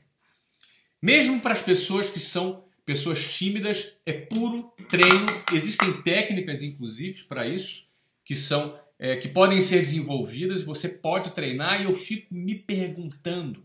Mesmo 1.01 1.39
para 1.41 1.53
as 1.53 1.61
pessoas 1.61 2.09
que 2.09 2.19
são 2.19 2.65
pessoas 2.85 3.25
tímidas, 3.35 3.97
é 4.05 4.13
puro 4.13 4.73
treino. 4.89 5.25
Existem 5.53 6.01
técnicas, 6.01 6.61
inclusive, 6.61 7.23
para 7.23 7.47
isso, 7.47 7.87
que 8.25 8.35
são 8.35 8.79
é, 8.97 9.15
que 9.15 9.27
podem 9.27 9.59
ser 9.61 9.79
desenvolvidas. 9.79 10.63
Você 10.63 10.89
pode 10.89 11.31
treinar 11.31 11.81
e 11.81 11.85
eu 11.85 11.93
fico 11.93 12.33
me 12.33 12.55
perguntando. 12.55 13.63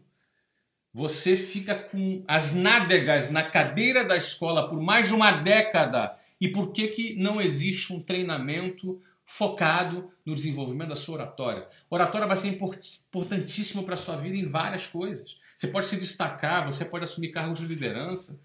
Você 0.98 1.36
fica 1.36 1.76
com 1.76 2.24
as 2.26 2.52
nádegas 2.52 3.30
na 3.30 3.44
cadeira 3.44 4.04
da 4.04 4.16
escola 4.16 4.68
por 4.68 4.82
mais 4.82 5.06
de 5.06 5.14
uma 5.14 5.30
década 5.30 6.16
e 6.40 6.48
por 6.48 6.72
que, 6.72 6.88
que 6.88 7.14
não 7.14 7.40
existe 7.40 7.92
um 7.92 8.02
treinamento 8.02 9.00
focado 9.24 10.10
no 10.26 10.34
desenvolvimento 10.34 10.88
da 10.88 10.96
sua 10.96 11.14
oratória? 11.14 11.68
Oratória 11.88 12.26
vai 12.26 12.36
ser 12.36 12.48
importantíssimo 12.48 13.84
para 13.84 13.94
a 13.94 13.96
sua 13.96 14.16
vida 14.16 14.36
em 14.36 14.48
várias 14.48 14.88
coisas. 14.88 15.36
Você 15.54 15.68
pode 15.68 15.86
se 15.86 15.96
destacar, 15.98 16.64
você 16.64 16.84
pode 16.84 17.04
assumir 17.04 17.28
cargos 17.28 17.60
de 17.60 17.66
liderança, 17.66 18.36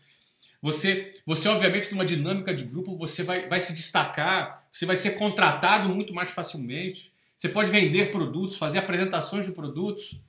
você, 0.62 1.12
você 1.25 1.50
obviamente, 1.50 1.91
numa 1.91 2.05
dinâmica 2.05 2.53
de 2.53 2.65
grupo, 2.65 2.95
você 2.95 3.24
vai, 3.24 3.50
vai 3.50 3.62
se 3.62 3.74
destacar, 3.74 4.67
você 4.72 4.86
vai 4.86 4.95
ser 4.95 5.17
contratado 5.17 5.89
muito 5.89 6.13
mais 6.13 6.29
facilmente. 6.29 7.12
Você 7.36 7.50
pode 7.50 7.72
vender 7.72 8.12
produtos, 8.12 8.57
fazer 8.57 8.77
apresentações 8.77 9.43
de 9.43 9.53
produtos. 9.53 10.22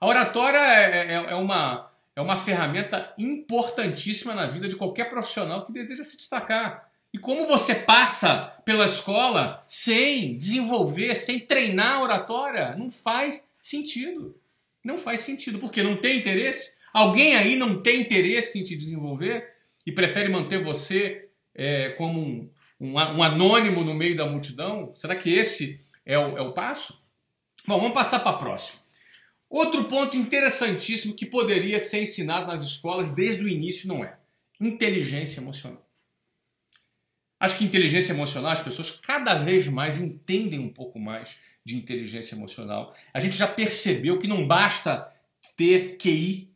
A 0.00 0.06
oratória 0.06 0.58
é, 0.58 1.12
é, 1.12 1.12
é, 1.12 1.34
uma, 1.34 1.92
é 2.16 2.20
uma 2.22 2.36
ferramenta 2.36 3.12
importantíssima 3.18 4.34
na 4.34 4.46
vida 4.46 4.66
de 4.66 4.76
qualquer 4.76 5.10
profissional 5.10 5.66
que 5.66 5.72
deseja 5.72 6.02
se 6.02 6.16
destacar. 6.16 6.90
E 7.12 7.18
como 7.18 7.46
você 7.46 7.74
passa 7.74 8.56
pela 8.64 8.86
escola 8.86 9.62
sem 9.66 10.38
desenvolver, 10.38 11.14
sem 11.16 11.38
treinar 11.38 11.96
a 11.96 12.02
oratória, 12.02 12.74
não 12.76 12.90
faz 12.90 13.44
sentido. 13.60 14.34
Não 14.82 14.96
faz 14.96 15.20
sentido, 15.20 15.58
porque 15.58 15.82
não 15.82 15.96
tem 15.96 16.18
interesse. 16.18 16.72
Alguém 16.94 17.36
aí 17.36 17.56
não 17.56 17.82
tem 17.82 18.00
interesse 18.00 18.58
em 18.58 18.64
te 18.64 18.74
desenvolver 18.74 19.52
e 19.84 19.92
prefere 19.92 20.30
manter 20.30 20.64
você 20.64 21.28
é, 21.54 21.90
como 21.90 22.18
um, 22.18 22.50
um, 22.80 22.94
um, 22.94 23.22
anônimo 23.22 23.84
no 23.84 23.92
meio 23.92 24.16
da 24.16 24.24
multidão? 24.24 24.92
Será 24.94 25.14
que 25.14 25.30
esse 25.30 25.84
é 26.06 26.18
o, 26.18 26.38
é 26.38 26.40
o 26.40 26.52
passo? 26.52 27.04
Bom, 27.66 27.78
vamos 27.78 27.92
passar 27.92 28.20
para 28.20 28.30
a 28.30 28.38
próxima. 28.38 28.79
Outro 29.50 29.84
ponto 29.84 30.16
interessantíssimo 30.16 31.12
que 31.12 31.26
poderia 31.26 31.80
ser 31.80 32.02
ensinado 32.02 32.46
nas 32.46 32.62
escolas 32.62 33.12
desde 33.12 33.44
o 33.44 33.48
início 33.48 33.88
não 33.88 34.04
é 34.04 34.16
inteligência 34.60 35.40
emocional. 35.40 35.84
Acho 37.38 37.58
que 37.58 37.64
inteligência 37.64 38.12
emocional, 38.12 38.52
as 38.52 38.62
pessoas 38.62 38.90
cada 38.90 39.34
vez 39.34 39.66
mais 39.66 39.98
entendem 39.98 40.60
um 40.60 40.68
pouco 40.68 40.98
mais 40.98 41.36
de 41.64 41.76
inteligência 41.76 42.34
emocional. 42.34 42.94
A 43.12 43.18
gente 43.18 43.36
já 43.36 43.48
percebeu 43.48 44.18
que 44.18 44.28
não 44.28 44.46
basta 44.46 45.10
ter 45.56 45.96
QI 45.96 46.50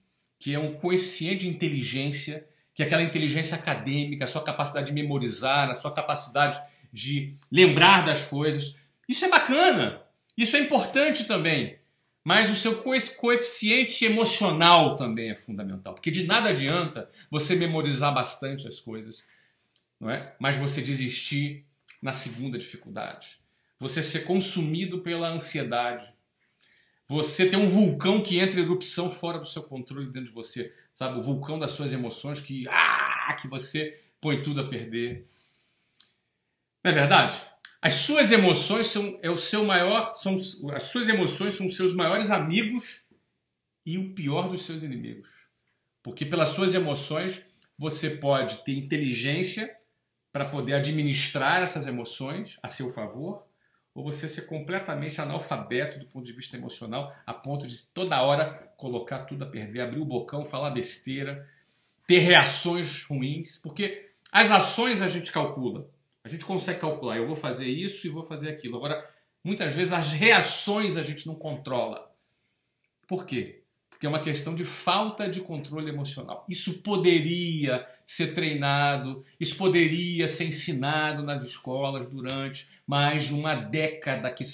que 0.44 0.54
é 0.54 0.58
um 0.58 0.74
coeficiente 0.74 1.46
de 1.46 1.48
inteligência, 1.48 2.46
que 2.74 2.82
é 2.82 2.86
aquela 2.86 3.02
inteligência 3.02 3.56
acadêmica, 3.56 4.26
a 4.26 4.28
sua 4.28 4.44
capacidade 4.44 4.88
de 4.88 4.92
memorizar, 4.92 5.70
a 5.70 5.74
sua 5.74 5.90
capacidade 5.90 6.60
de 6.92 7.34
lembrar 7.50 8.04
das 8.04 8.24
coisas. 8.24 8.76
Isso 9.08 9.24
é 9.24 9.30
bacana, 9.30 10.02
isso 10.36 10.54
é 10.54 10.60
importante 10.60 11.24
também. 11.24 11.78
Mas 12.24 12.48
o 12.48 12.54
seu 12.54 12.82
coeficiente 12.82 14.06
emocional 14.06 14.96
também 14.96 15.30
é 15.30 15.34
fundamental, 15.34 15.92
porque 15.92 16.10
de 16.10 16.26
nada 16.26 16.48
adianta 16.48 17.06
você 17.30 17.54
memorizar 17.54 18.14
bastante 18.14 18.66
as 18.66 18.80
coisas, 18.80 19.28
não 20.00 20.08
é? 20.08 20.34
Mas 20.40 20.56
você 20.56 20.80
desistir 20.80 21.66
na 22.00 22.14
segunda 22.14 22.58
dificuldade. 22.58 23.38
Você 23.78 24.02
ser 24.02 24.20
consumido 24.20 25.00
pela 25.00 25.28
ansiedade, 25.28 26.10
você 27.06 27.46
tem 27.46 27.58
um 27.58 27.68
vulcão 27.68 28.22
que 28.22 28.38
entra 28.38 28.58
em 28.58 28.62
erupção 28.62 29.10
fora 29.10 29.38
do 29.38 29.44
seu 29.44 29.62
controle 29.62 30.06
dentro 30.06 30.30
de 30.30 30.32
você, 30.32 30.74
sabe? 30.94 31.18
O 31.18 31.22
vulcão 31.22 31.58
das 31.58 31.72
suas 31.72 31.92
emoções 31.92 32.40
que, 32.40 32.66
ah, 32.68 33.36
que 33.38 33.46
você 33.46 34.00
põe 34.18 34.42
tudo 34.42 34.62
a 34.62 34.68
perder. 34.68 35.28
Não 36.82 36.90
é 36.90 36.94
verdade? 36.94 37.36
As 37.84 37.96
suas 37.96 38.32
emoções 38.32 38.86
são 38.86 39.18
é 39.20 39.28
o 39.28 39.36
seu 39.36 39.62
maior, 39.62 40.14
são 40.14 40.36
as 40.74 40.84
suas 40.84 41.06
emoções 41.06 41.52
são 41.52 41.66
os 41.66 41.76
seus 41.76 41.94
maiores 41.94 42.30
amigos 42.30 43.04
e 43.84 43.98
o 43.98 44.14
pior 44.14 44.48
dos 44.48 44.64
seus 44.64 44.82
inimigos. 44.82 45.28
Porque 46.02 46.24
pelas 46.24 46.48
suas 46.48 46.74
emoções 46.74 47.44
você 47.76 48.08
pode 48.08 48.64
ter 48.64 48.72
inteligência 48.72 49.76
para 50.32 50.46
poder 50.46 50.72
administrar 50.72 51.62
essas 51.62 51.86
emoções 51.86 52.58
a 52.62 52.70
seu 52.70 52.90
favor, 52.90 53.46
ou 53.94 54.02
você 54.02 54.30
ser 54.30 54.46
completamente 54.46 55.20
analfabeto 55.20 55.98
do 55.98 56.06
ponto 56.06 56.24
de 56.24 56.32
vista 56.32 56.56
emocional, 56.56 57.14
a 57.26 57.34
ponto 57.34 57.66
de 57.66 57.76
toda 57.92 58.22
hora 58.22 58.72
colocar 58.78 59.26
tudo 59.26 59.44
a 59.44 59.46
perder, 59.46 59.82
abrir 59.82 60.00
o 60.00 60.06
bocão, 60.06 60.46
falar 60.46 60.70
besteira, 60.70 61.46
ter 62.06 62.20
reações 62.20 63.02
ruins, 63.02 63.58
porque 63.58 64.10
as 64.32 64.50
ações 64.50 65.02
a 65.02 65.06
gente 65.06 65.30
calcula, 65.30 65.86
a 66.24 66.28
gente 66.28 66.46
consegue 66.46 66.80
calcular, 66.80 67.18
eu 67.18 67.26
vou 67.26 67.36
fazer 67.36 67.68
isso 67.68 68.06
e 68.06 68.10
vou 68.10 68.24
fazer 68.24 68.48
aquilo. 68.48 68.78
Agora, 68.78 69.08
muitas 69.44 69.74
vezes 69.74 69.92
as 69.92 70.14
reações 70.14 70.96
a 70.96 71.02
gente 71.02 71.26
não 71.26 71.34
controla. 71.34 72.10
Por 73.06 73.26
quê? 73.26 73.62
Porque 73.90 74.06
é 74.06 74.08
uma 74.08 74.20
questão 74.20 74.54
de 74.54 74.64
falta 74.64 75.28
de 75.28 75.42
controle 75.42 75.90
emocional. 75.90 76.46
Isso 76.48 76.78
poderia 76.82 77.86
ser 78.06 78.34
treinado, 78.34 79.22
isso 79.38 79.56
poderia 79.56 80.26
ser 80.26 80.46
ensinado 80.46 81.22
nas 81.22 81.42
escolas 81.42 82.06
durante 82.06 82.68
mais 82.86 83.24
de 83.24 83.34
uma 83.34 83.54
década 83.54 84.30
que, 84.30 84.44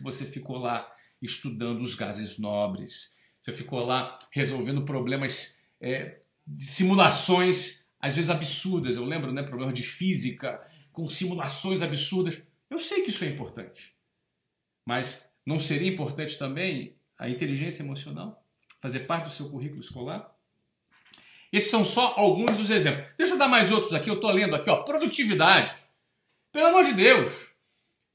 você 0.00 0.24
ficou 0.24 0.56
lá 0.56 0.90
estudando 1.20 1.82
os 1.82 1.94
gases 1.94 2.38
nobres. 2.38 3.14
Você 3.40 3.52
ficou 3.52 3.84
lá 3.84 4.18
resolvendo 4.30 4.82
problemas 4.82 5.58
é, 5.80 6.20
simulações, 6.56 7.84
às 8.00 8.16
vezes 8.16 8.30
absurdas. 8.30 8.96
Eu 8.96 9.04
lembro, 9.04 9.30
né, 9.30 9.42
problemas 9.42 9.74
de 9.74 9.82
física 9.82 10.60
com 10.98 11.08
simulações 11.08 11.80
absurdas. 11.80 12.42
Eu 12.68 12.80
sei 12.80 13.02
que 13.02 13.10
isso 13.10 13.24
é 13.24 13.28
importante. 13.28 13.94
Mas 14.84 15.30
não 15.46 15.56
seria 15.56 15.88
importante 15.88 16.36
também 16.36 16.96
a 17.16 17.28
inteligência 17.28 17.84
emocional 17.84 18.44
fazer 18.82 19.00
parte 19.00 19.26
do 19.26 19.30
seu 19.30 19.48
currículo 19.48 19.80
escolar? 19.80 20.28
Esses 21.52 21.70
são 21.70 21.84
só 21.84 22.14
alguns 22.16 22.56
dos 22.56 22.68
exemplos. 22.70 23.06
Deixa 23.16 23.34
eu 23.34 23.38
dar 23.38 23.46
mais 23.46 23.70
outros 23.70 23.94
aqui. 23.94 24.10
Eu 24.10 24.16
estou 24.16 24.32
lendo 24.32 24.56
aqui, 24.56 24.68
ó, 24.68 24.82
produtividade. 24.82 25.72
Pelo 26.50 26.66
amor 26.66 26.84
de 26.84 26.94
Deus, 26.94 27.52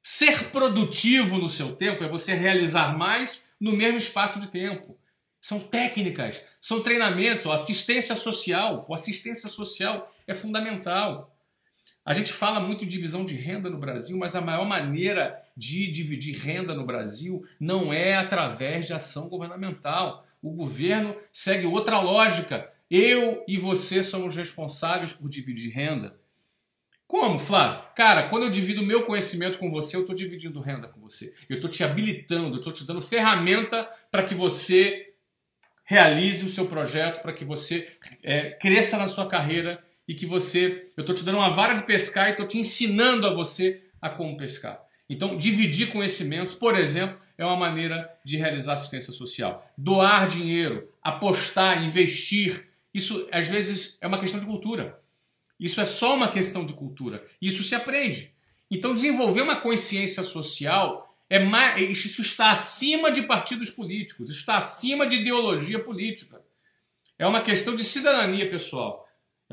ser 0.03 0.49
produtivo 0.49 1.37
no 1.37 1.47
seu 1.47 1.77
tempo 1.77 2.03
é 2.03 2.09
você 2.09 2.33
realizar 2.33 2.97
mais 2.97 3.53
no 3.61 3.71
mesmo 3.71 3.97
espaço 3.97 4.41
de 4.41 4.49
tempo. 4.49 4.99
São 5.39 5.57
técnicas, 5.57 6.45
são 6.59 6.81
treinamentos, 6.81 7.47
assistência 7.47 8.13
social. 8.13 8.85
O 8.89 8.93
assistência 8.93 9.47
social 9.47 10.13
é 10.27 10.35
fundamental. 10.35 11.32
A 12.05 12.13
gente 12.13 12.33
fala 12.33 12.59
muito 12.59 12.83
em 12.83 12.87
divisão 12.87 13.23
de 13.23 13.35
renda 13.35 13.69
no 13.69 13.77
Brasil, 13.77 14.17
mas 14.17 14.35
a 14.35 14.41
maior 14.41 14.67
maneira 14.67 15.41
de 15.55 15.89
dividir 15.89 16.37
renda 16.37 16.73
no 16.73 16.85
Brasil 16.85 17.45
não 17.59 17.93
é 17.93 18.15
através 18.15 18.87
de 18.87 18.93
ação 18.93 19.29
governamental. 19.29 20.25
O 20.41 20.51
governo 20.51 21.15
segue 21.31 21.65
outra 21.65 21.99
lógica. 22.01 22.69
Eu 22.91 23.43
e 23.47 23.57
você 23.57 24.03
somos 24.03 24.35
responsáveis 24.35 25.13
por 25.13 25.29
dividir 25.29 25.71
renda. 25.71 26.19
Como, 27.07 27.39
Flávio? 27.39 27.81
Cara, 27.95 28.27
quando 28.27 28.43
eu 28.43 28.49
divido 28.49 28.83
meu 28.83 29.03
conhecimento 29.03 29.57
com 29.57 29.71
você, 29.71 29.95
eu 29.95 30.01
estou 30.01 30.15
dividindo 30.15 30.59
renda 30.59 30.89
com 30.89 30.99
você. 30.99 31.33
Eu 31.47 31.55
estou 31.55 31.69
te 31.69 31.83
habilitando, 31.83 32.55
eu 32.55 32.57
estou 32.57 32.73
te 32.73 32.85
dando 32.85 33.01
ferramenta 33.01 33.89
para 34.11 34.23
que 34.23 34.35
você 34.35 35.13
realize 35.85 36.45
o 36.45 36.49
seu 36.49 36.65
projeto, 36.65 37.21
para 37.21 37.33
que 37.33 37.45
você 37.45 37.87
é, 38.23 38.51
cresça 38.51 38.97
na 38.97 39.07
sua 39.07 39.27
carreira 39.27 39.83
e 40.07 40.13
que 40.13 40.25
você. 40.25 40.87
Eu 40.95 41.01
estou 41.01 41.15
te 41.15 41.23
dando 41.23 41.37
uma 41.37 41.49
vara 41.49 41.73
de 41.73 41.83
pescar 41.83 42.27
e 42.27 42.31
estou 42.31 42.47
te 42.47 42.57
ensinando 42.57 43.27
a 43.27 43.33
você 43.33 43.81
a 44.01 44.09
como 44.09 44.37
pescar. 44.37 44.81
Então, 45.09 45.37
dividir 45.37 45.91
conhecimentos, 45.91 46.55
por 46.55 46.77
exemplo, 46.77 47.17
é 47.37 47.45
uma 47.45 47.55
maneira 47.55 48.09
de 48.23 48.37
realizar 48.37 48.73
assistência 48.73 49.13
social. 49.13 49.69
Doar 49.77 50.27
dinheiro, 50.27 50.89
apostar, 51.01 51.83
investir, 51.83 52.67
isso 52.93 53.27
às 53.31 53.47
vezes 53.47 53.97
é 54.01 54.07
uma 54.07 54.19
questão 54.19 54.39
de 54.39 54.45
cultura. 54.45 54.99
Isso 55.59 55.79
é 55.79 55.85
só 55.85 56.15
uma 56.15 56.31
questão 56.31 56.65
de 56.65 56.73
cultura. 56.73 57.25
Isso 57.41 57.63
se 57.63 57.75
aprende. 57.75 58.33
Então, 58.69 58.93
desenvolver 58.93 59.41
uma 59.41 59.61
consciência 59.61 60.23
social 60.23 61.15
é 61.29 61.39
mais, 61.39 62.05
isso 62.05 62.21
está 62.21 62.51
acima 62.51 63.11
de 63.11 63.23
partidos 63.23 63.69
políticos, 63.69 64.29
isso 64.29 64.39
está 64.39 64.57
acima 64.57 65.07
de 65.07 65.17
ideologia 65.17 65.79
política. 65.79 66.41
É 67.17 67.25
uma 67.25 67.41
questão 67.41 67.75
de 67.75 67.83
cidadania 67.83 68.49
pessoal. 68.49 69.02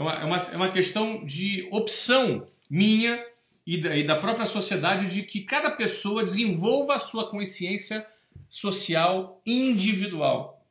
É 0.01 0.03
uma, 0.03 0.15
é 0.15 0.25
uma, 0.25 0.37
é 0.37 0.57
uma 0.57 0.73
questão 0.73 1.23
de 1.27 1.69
opção 1.71 2.49
minha 2.71 3.23
e 3.67 3.79
da, 3.83 3.95
e 3.95 4.03
da 4.03 4.17
própria 4.17 4.47
sociedade 4.47 5.13
de 5.13 5.23
que 5.25 5.43
cada 5.43 5.71
pessoa 5.71 6.25
desenvolva 6.25 6.95
a 6.95 6.99
sua 6.99 7.29
consciência 7.31 8.07
social 8.49 9.43
individual. 9.45 10.67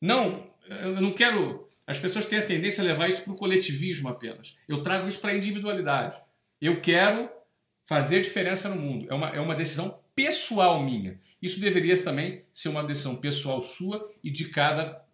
Não, 0.00 0.46
eu 0.68 1.00
não 1.00 1.12
quero. 1.12 1.68
As 1.84 1.98
pessoas 1.98 2.24
têm 2.24 2.38
a 2.38 2.46
tendência 2.46 2.84
a 2.84 2.86
levar 2.86 3.08
isso 3.08 3.24
para 3.24 3.32
o 3.32 3.36
coletivismo 3.36 4.08
apenas. 4.08 4.56
Eu 4.68 4.80
trago 4.80 5.08
isso 5.08 5.20
para 5.20 5.32
a 5.32 5.36
individualidade. 5.36 6.16
Eu 6.60 6.80
quero 6.80 7.28
fazer 7.84 8.20
diferença 8.20 8.68
no 8.68 8.76
mundo. 8.76 9.08
É 9.10 9.14
uma, 9.14 9.28
é 9.30 9.40
uma 9.40 9.56
decisão 9.56 9.98
pessoal 10.14 10.80
minha. 10.80 11.18
Isso 11.42 11.58
deveria 11.58 12.00
também 12.00 12.44
ser 12.52 12.68
uma 12.68 12.84
decisão 12.84 13.16
pessoal 13.16 13.60
sua 13.60 14.08
e 14.22 14.30
de 14.30 14.50
cada 14.50 15.04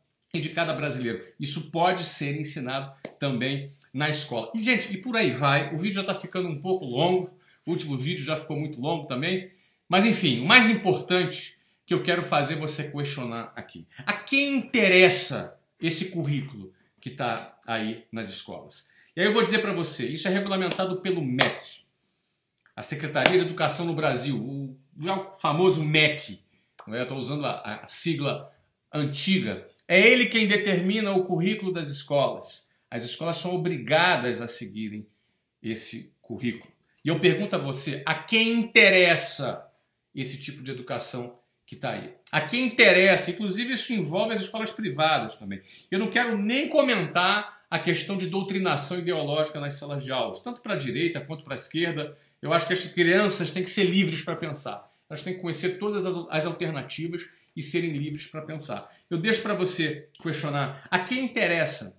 de 0.40 0.50
cada 0.50 0.72
brasileiro. 0.72 1.24
Isso 1.38 1.70
pode 1.70 2.04
ser 2.04 2.38
ensinado 2.40 2.92
também 3.18 3.70
na 3.92 4.10
escola. 4.10 4.52
E, 4.54 4.62
gente, 4.62 4.92
e 4.92 4.98
por 4.98 5.16
aí 5.16 5.32
vai. 5.32 5.74
O 5.74 5.78
vídeo 5.78 5.94
já 5.94 6.00
está 6.02 6.14
ficando 6.14 6.48
um 6.48 6.60
pouco 6.60 6.84
longo. 6.84 7.30
O 7.64 7.70
último 7.70 7.96
vídeo 7.96 8.24
já 8.24 8.36
ficou 8.36 8.58
muito 8.58 8.80
longo 8.80 9.06
também. 9.06 9.50
Mas, 9.88 10.04
enfim, 10.04 10.40
o 10.40 10.46
mais 10.46 10.68
importante 10.68 11.56
que 11.86 11.94
eu 11.94 12.02
quero 12.02 12.22
fazer 12.22 12.56
você 12.56 12.90
questionar 12.90 13.52
aqui. 13.54 13.86
A 14.04 14.12
quem 14.12 14.56
interessa 14.56 15.56
esse 15.80 16.10
currículo 16.10 16.72
que 17.00 17.08
está 17.08 17.56
aí 17.64 18.04
nas 18.10 18.28
escolas? 18.28 18.86
E 19.14 19.20
aí 19.20 19.26
eu 19.26 19.32
vou 19.32 19.42
dizer 19.44 19.60
para 19.60 19.72
você, 19.72 20.06
isso 20.08 20.26
é 20.26 20.30
regulamentado 20.30 21.00
pelo 21.00 21.24
MEC, 21.24 21.84
a 22.74 22.82
Secretaria 22.82 23.38
de 23.38 23.46
Educação 23.46 23.86
no 23.86 23.94
Brasil, 23.94 24.36
o 24.36 24.76
famoso 25.40 25.82
MEC. 25.82 26.40
Eu 26.88 27.02
estou 27.02 27.18
usando 27.18 27.46
a, 27.46 27.82
a 27.82 27.86
sigla 27.86 28.52
antiga 28.92 29.66
é 29.88 30.00
ele 30.00 30.26
quem 30.26 30.46
determina 30.46 31.12
o 31.12 31.22
currículo 31.22 31.72
das 31.72 31.88
escolas. 31.88 32.66
As 32.90 33.04
escolas 33.04 33.36
são 33.36 33.54
obrigadas 33.54 34.40
a 34.40 34.48
seguirem 34.48 35.06
esse 35.62 36.12
currículo. 36.20 36.72
E 37.04 37.08
eu 37.08 37.20
pergunto 37.20 37.54
a 37.54 37.58
você: 37.58 38.02
a 38.04 38.14
quem 38.14 38.52
interessa 38.52 39.66
esse 40.14 40.38
tipo 40.38 40.62
de 40.62 40.70
educação 40.70 41.38
que 41.64 41.74
está 41.74 41.90
aí? 41.90 42.14
A 42.32 42.40
quem 42.40 42.64
interessa? 42.64 43.30
Inclusive, 43.30 43.74
isso 43.74 43.92
envolve 43.92 44.34
as 44.34 44.40
escolas 44.40 44.70
privadas 44.70 45.36
também. 45.36 45.60
Eu 45.90 45.98
não 45.98 46.08
quero 46.08 46.36
nem 46.36 46.68
comentar 46.68 47.64
a 47.68 47.78
questão 47.78 48.16
de 48.16 48.26
doutrinação 48.26 48.98
ideológica 48.98 49.60
nas 49.60 49.74
salas 49.74 50.04
de 50.04 50.12
aulas, 50.12 50.40
tanto 50.40 50.60
para 50.60 50.74
a 50.74 50.78
direita 50.78 51.20
quanto 51.20 51.44
para 51.44 51.54
a 51.54 51.56
esquerda. 51.56 52.16
Eu 52.40 52.52
acho 52.52 52.66
que 52.66 52.72
as 52.72 52.84
crianças 52.84 53.52
têm 53.52 53.64
que 53.64 53.70
ser 53.70 53.84
livres 53.84 54.22
para 54.22 54.36
pensar. 54.36 54.90
Elas 55.08 55.22
têm 55.22 55.34
que 55.34 55.40
conhecer 55.40 55.78
todas 55.78 56.04
as 56.06 56.46
alternativas 56.46 57.28
e 57.56 57.62
serem 57.62 57.92
livres 57.92 58.26
para 58.26 58.42
pensar. 58.42 58.88
Eu 59.10 59.18
deixo 59.18 59.42
para 59.42 59.54
você 59.54 60.08
questionar 60.22 60.86
a 60.90 60.98
quem 60.98 61.24
interessa 61.24 61.98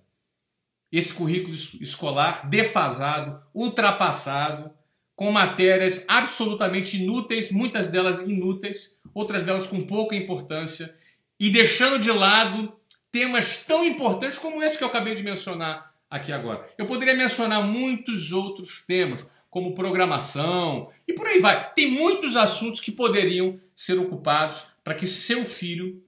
esse 0.90 1.12
currículo 1.12 1.52
escolar 1.52 2.48
defasado, 2.48 3.42
ultrapassado, 3.52 4.70
com 5.14 5.32
matérias 5.32 6.04
absolutamente 6.06 7.02
inúteis, 7.02 7.50
muitas 7.50 7.88
delas 7.88 8.20
inúteis, 8.20 8.96
outras 9.12 9.42
delas 9.42 9.66
com 9.66 9.82
pouca 9.82 10.14
importância, 10.14 10.94
e 11.40 11.50
deixando 11.50 11.98
de 11.98 12.10
lado 12.10 12.72
temas 13.10 13.58
tão 13.58 13.84
importantes 13.84 14.38
como 14.38 14.62
esse 14.62 14.78
que 14.78 14.84
eu 14.84 14.88
acabei 14.88 15.14
de 15.14 15.22
mencionar 15.24 15.92
aqui 16.08 16.32
agora. 16.32 16.68
Eu 16.78 16.86
poderia 16.86 17.14
mencionar 17.14 17.66
muitos 17.66 18.32
outros 18.32 18.84
temas, 18.86 19.28
como 19.50 19.74
programação 19.74 20.90
e 21.06 21.12
por 21.12 21.26
aí 21.26 21.40
vai. 21.40 21.72
Tem 21.72 21.90
muitos 21.90 22.36
assuntos 22.36 22.80
que 22.80 22.92
poderiam 22.92 23.58
ser 23.78 23.96
ocupados 23.96 24.66
para 24.82 24.92
que 24.92 25.06
seu 25.06 25.44
filho 25.44 26.04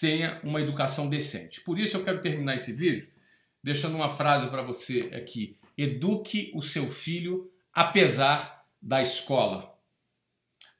tenha 0.00 0.40
uma 0.42 0.58
educação 0.58 1.06
decente. 1.06 1.60
Por 1.60 1.78
isso 1.78 1.98
eu 1.98 2.02
quero 2.02 2.22
terminar 2.22 2.54
esse 2.54 2.72
vídeo 2.72 3.06
deixando 3.62 3.94
uma 3.94 4.08
frase 4.08 4.48
para 4.48 4.62
você 4.62 5.10
aqui. 5.14 5.58
Eduque 5.76 6.50
o 6.54 6.62
seu 6.62 6.88
filho 6.88 7.52
apesar 7.74 8.64
da 8.80 9.02
escola. 9.02 9.78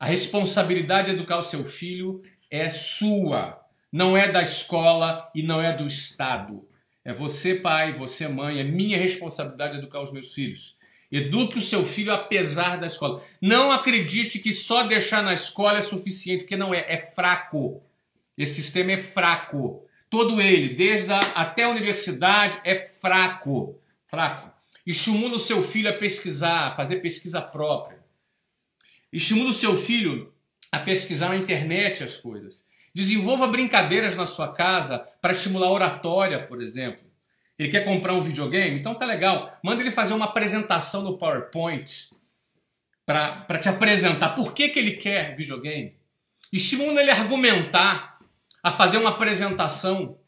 A 0.01 0.07
responsabilidade 0.07 1.11
de 1.11 1.17
educar 1.19 1.37
o 1.37 1.43
seu 1.43 1.63
filho 1.63 2.23
é 2.51 2.71
sua, 2.71 3.63
não 3.93 4.17
é 4.17 4.33
da 4.33 4.41
escola 4.41 5.31
e 5.35 5.43
não 5.43 5.61
é 5.61 5.77
do 5.77 5.87
Estado. 5.87 6.67
É 7.05 7.13
você, 7.13 7.55
pai, 7.55 7.93
você, 7.93 8.27
mãe, 8.29 8.61
é 8.61 8.65
minha 8.65 8.97
responsabilidade 8.97 9.77
educar 9.77 10.01
os 10.01 10.11
meus 10.11 10.33
filhos. 10.33 10.79
Eduque 11.11 11.59
o 11.59 11.63
seu 11.63 11.85
filho 11.85 12.13
apesar 12.13 12.77
da 12.77 12.87
escola. 12.87 13.23
Não 13.41 13.71
acredite 13.71 14.39
que 14.39 14.53
só 14.53 14.83
deixar 14.83 15.23
na 15.23 15.35
escola 15.35 15.79
é 15.79 15.83
suficiente, 15.83 16.43
porque 16.43 16.57
não 16.57 16.75
é, 16.75 16.85
é 16.89 17.13
fraco. 17.15 17.83
Esse 18.37 18.57
sistema 18.57 18.93
é 18.93 18.99
fraco. 18.99 19.85
Todo 20.11 20.41
ele, 20.41 20.75
desde 20.75 21.13
a, 21.13 21.19
até 21.19 21.65
a 21.65 21.71
universidade, 21.71 22.61
é 22.65 22.89
fraco. 23.01 23.81
Fraco. 24.07 24.51
Estimula 24.87 25.37
o 25.37 25.41
seu 25.41 25.63
filho 25.63 25.91
a 25.91 25.93
pesquisar, 25.93 26.67
a 26.67 26.77
fazer 26.77 26.97
pesquisa 26.97 27.41
própria. 27.41 27.99
Estimula 29.13 29.51
o 29.51 29.55
seu 29.55 29.77
filho 29.77 30.33
a 30.71 30.79
pesquisar 30.79 31.31
na 31.31 31.37
internet 31.37 32.03
as 32.03 32.17
coisas. 32.17 32.67
Desenvolva 32.95 33.47
brincadeiras 33.47 34.17
na 34.17 34.27
sua 34.27 34.53
casa 34.53 34.99
para 35.21 35.33
estimular 35.33 35.71
oratória, 35.71 36.45
por 36.45 36.63
exemplo. 36.63 37.06
Ele 37.59 37.71
quer 37.71 37.85
comprar 37.85 38.13
um 38.13 38.21
videogame? 38.21 38.79
Então 38.79 38.95
tá 38.95 39.07
legal. 39.07 39.59
Manda 39.63 39.83
ele 39.83 39.91
fazer 39.91 40.13
uma 40.15 40.27
apresentação 40.27 41.03
no 41.03 41.17
PowerPoint. 41.17 42.11
para 43.05 43.59
te 43.59 43.69
apresentar 43.69 44.31
por 44.31 44.53
que, 44.53 44.69
que 44.69 44.79
ele 44.79 44.93
quer 44.93 45.35
videogame. 45.35 45.97
Estimula 46.53 47.01
ele 47.01 47.11
a 47.11 47.15
argumentar, 47.15 48.19
a 48.63 48.71
fazer 48.71 48.99
uma 48.99 49.11
apresentação. 49.11 50.19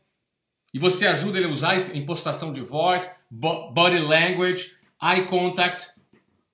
E 0.73 0.79
você 0.79 1.07
ajuda 1.07 1.39
ele 1.39 1.47
a 1.47 1.51
usar 1.51 1.97
impostação 1.97 2.53
de 2.53 2.61
voz, 2.61 3.21
body 3.31 3.99
language, 3.99 4.77
eye 5.03 5.27
contact, 5.27 5.89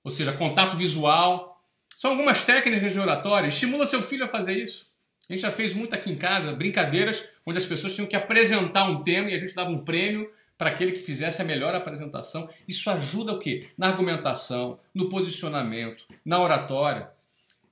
ou 0.03 0.11
seja, 0.11 0.33
contato 0.33 0.75
visual. 0.75 1.61
São 1.95 2.11
algumas 2.11 2.43
técnicas 2.43 2.91
de 2.91 2.99
oratória. 2.99 3.47
Estimula 3.47 3.87
seu 3.87 4.01
filho 4.01 4.25
a 4.25 4.27
fazer 4.27 4.57
isso. 4.57 4.89
A 5.29 5.33
gente 5.33 5.41
já 5.41 5.51
fez 5.51 5.73
muito 5.73 5.95
aqui 5.95 6.11
em 6.11 6.15
casa, 6.15 6.53
brincadeiras 6.53 7.27
onde 7.45 7.57
as 7.57 7.65
pessoas 7.65 7.95
tinham 7.95 8.07
que 8.07 8.15
apresentar 8.15 8.85
um 8.85 9.03
tema 9.03 9.29
e 9.29 9.35
a 9.35 9.39
gente 9.39 9.55
dava 9.55 9.69
um 9.69 9.83
prêmio 9.83 10.29
para 10.57 10.69
aquele 10.69 10.93
que 10.93 10.99
fizesse 10.99 11.41
a 11.41 11.45
melhor 11.45 11.75
apresentação. 11.75 12.49
Isso 12.67 12.89
ajuda 12.89 13.33
o 13.33 13.39
quê? 13.39 13.67
Na 13.77 13.87
argumentação, 13.87 14.79
no 14.93 15.09
posicionamento, 15.09 16.05
na 16.23 16.41
oratória. 16.41 17.09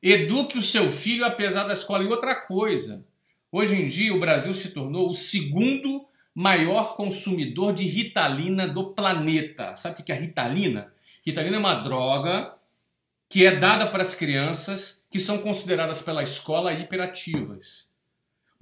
Eduque 0.02 0.58
o 0.58 0.62
seu 0.62 0.92
filho 0.92 1.24
apesar 1.24 1.64
da 1.64 1.74
escola. 1.74 2.04
E 2.04 2.08
outra 2.08 2.36
coisa, 2.36 3.06
hoje 3.52 3.76
em 3.76 3.88
dia 3.88 4.14
o 4.14 4.20
Brasil 4.20 4.54
se 4.54 4.72
tornou 4.72 5.10
o 5.10 5.14
segundo 5.14 6.06
maior 6.36 6.96
consumidor 6.96 7.74
de 7.74 7.86
ritalina 7.86 8.68
do 8.68 8.94
planeta. 8.94 9.76
Sabe 9.78 10.02
o 10.02 10.04
que 10.04 10.12
é 10.12 10.16
ritalina? 10.16 10.92
Ritalina 11.26 11.56
é 11.56 11.60
uma 11.60 11.76
droga 11.76 12.54
que 13.30 13.46
é 13.46 13.56
dada 13.56 13.88
para 13.88 14.02
as 14.02 14.14
crianças 14.14 15.06
que 15.10 15.20
são 15.20 15.38
consideradas 15.38 16.02
pela 16.02 16.22
escola 16.22 16.74
hiperativas. 16.74 17.88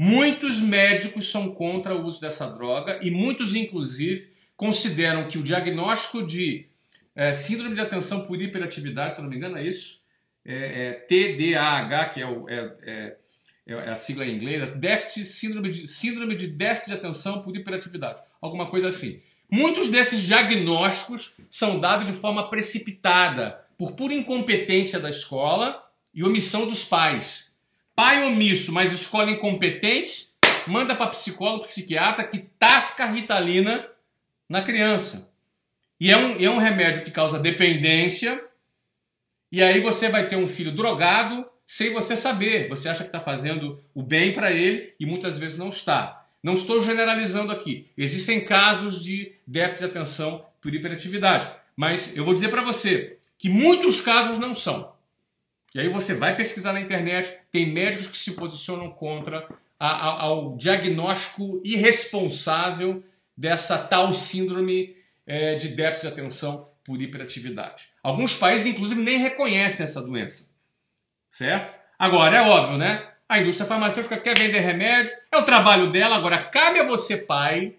Muitos 0.04 0.60
médicos 0.60 1.30
são 1.30 1.54
contra 1.54 1.94
o 1.94 2.04
uso 2.04 2.20
dessa 2.20 2.48
droga 2.48 3.00
e 3.04 3.12
muitos, 3.12 3.54
inclusive, 3.54 4.34
consideram 4.56 5.28
que 5.28 5.38
o 5.38 5.44
diagnóstico 5.44 6.26
de 6.26 6.66
é, 7.16 7.32
síndrome 7.34 7.76
de 7.76 7.82
atenção 7.82 8.26
por 8.26 8.42
hiperatividade, 8.42 9.14
se 9.14 9.22
não 9.22 9.30
me 9.30 9.36
engano, 9.36 9.60
é 9.60 9.64
isso, 9.64 10.02
é, 10.44 10.88
é 10.88 10.94
TDAH, 10.94 12.10
que 12.10 12.20
é, 12.20 12.26
o, 12.26 12.50
é, 12.50 12.76
é, 12.82 13.18
é, 13.68 13.90
a 13.92 13.96
sigla 13.96 14.26
em 14.26 14.38
inglês, 14.38 14.72
déficit, 14.72 15.24
síndrome, 15.24 15.70
de, 15.70 15.88
síndrome 15.88 16.36
de 16.36 16.48
déficit 16.48 16.90
de 16.90 16.98
atenção 16.98 17.44
por 17.44 17.56
hiperatividade, 17.56 18.24
alguma 18.42 18.66
coisa 18.66 18.88
assim. 18.88 19.22
Muitos 19.52 19.92
desses 19.92 20.24
diagnósticos 20.24 21.36
são 21.48 21.80
dados 21.80 22.08
de 22.08 22.14
forma 22.14 22.50
precipitada, 22.50 23.64
por 23.78 23.92
pura 23.92 24.16
incompetência 24.16 25.00
da 25.00 25.12
escola 25.12 25.80
e 26.12 26.24
omissão 26.24 26.66
dos 26.66 26.84
pais. 26.84 27.51
Pai 28.02 28.24
omisso, 28.24 28.72
mas 28.72 28.92
escola 28.92 29.30
incompetente, 29.30 30.30
manda 30.66 30.96
para 30.96 31.12
psicólogo, 31.12 31.62
psiquiatra 31.62 32.24
que 32.24 32.40
tasca 32.40 33.06
ritalina 33.06 33.88
na 34.50 34.64
criança. 34.64 35.32
E 36.00 36.10
é 36.10 36.18
um, 36.18 36.44
é 36.44 36.50
um 36.50 36.58
remédio 36.58 37.04
que 37.04 37.12
causa 37.12 37.38
dependência. 37.38 38.44
E 39.52 39.62
aí 39.62 39.82
você 39.82 40.10
vai 40.10 40.28
ter 40.28 40.36
um 40.36 40.48
filho 40.48 40.72
drogado 40.72 41.48
sem 41.64 41.94
você 41.94 42.16
saber. 42.16 42.68
Você 42.70 42.90
acha 42.90 43.04
que 43.04 43.10
está 43.10 43.20
fazendo 43.20 43.80
o 43.94 44.02
bem 44.02 44.34
para 44.34 44.52
ele 44.52 44.96
e 45.00 45.06
muitas 45.06 45.38
vezes 45.38 45.56
não 45.56 45.70
está. 45.70 46.26
Não 46.42 46.54
estou 46.54 46.82
generalizando 46.82 47.52
aqui. 47.52 47.92
Existem 47.96 48.44
casos 48.44 49.00
de 49.00 49.32
déficit 49.46 49.86
de 49.86 49.92
atenção 49.92 50.44
por 50.60 50.74
hiperatividade. 50.74 51.48
Mas 51.76 52.18
eu 52.18 52.26
vou 52.26 52.34
dizer 52.34 52.50
para 52.50 52.64
você 52.64 53.20
que 53.38 53.48
muitos 53.48 54.02
casos 54.02 54.40
não 54.40 54.56
são. 54.56 54.92
E 55.74 55.80
aí 55.80 55.88
você 55.88 56.14
vai 56.14 56.36
pesquisar 56.36 56.74
na 56.74 56.82
internet, 56.82 57.34
tem 57.52 57.72
médicos 57.72 58.08
que 58.08 58.18
se 58.18 58.34
posicionam 58.34 58.92
contra 58.92 59.48
a, 59.80 59.88
a, 59.88 60.22
ao 60.24 60.58
diagnóstico 60.58 61.62
irresponsável 61.64 63.04
dessa 63.36 63.78
tal 63.78 64.12
síndrome 64.12 64.96
é, 65.26 65.56
de 65.56 65.70
déficit 65.70 66.08
de 66.08 66.14
atenção 66.14 66.66
por 66.84 67.02
hiperatividade. 67.02 67.86
Alguns 68.04 68.36
países, 68.36 68.68
inclusive, 68.68 69.02
nem 69.02 69.18
reconhecem 69.18 69.84
essa 69.84 70.02
doença. 70.02 70.52
Certo? 71.30 71.74
Agora, 71.98 72.36
é 72.36 72.42
óbvio, 72.42 72.78
né? 72.78 73.08
A 73.30 73.40
indústria 73.40 73.66
farmacêutica 73.66 74.18
quer 74.18 74.38
vender 74.38 74.60
remédio, 74.60 75.14
é 75.32 75.38
o 75.38 75.46
trabalho 75.46 75.90
dela. 75.90 76.18
Agora, 76.18 76.38
cabe 76.38 76.80
a 76.80 76.84
você, 76.84 77.16
pai, 77.16 77.76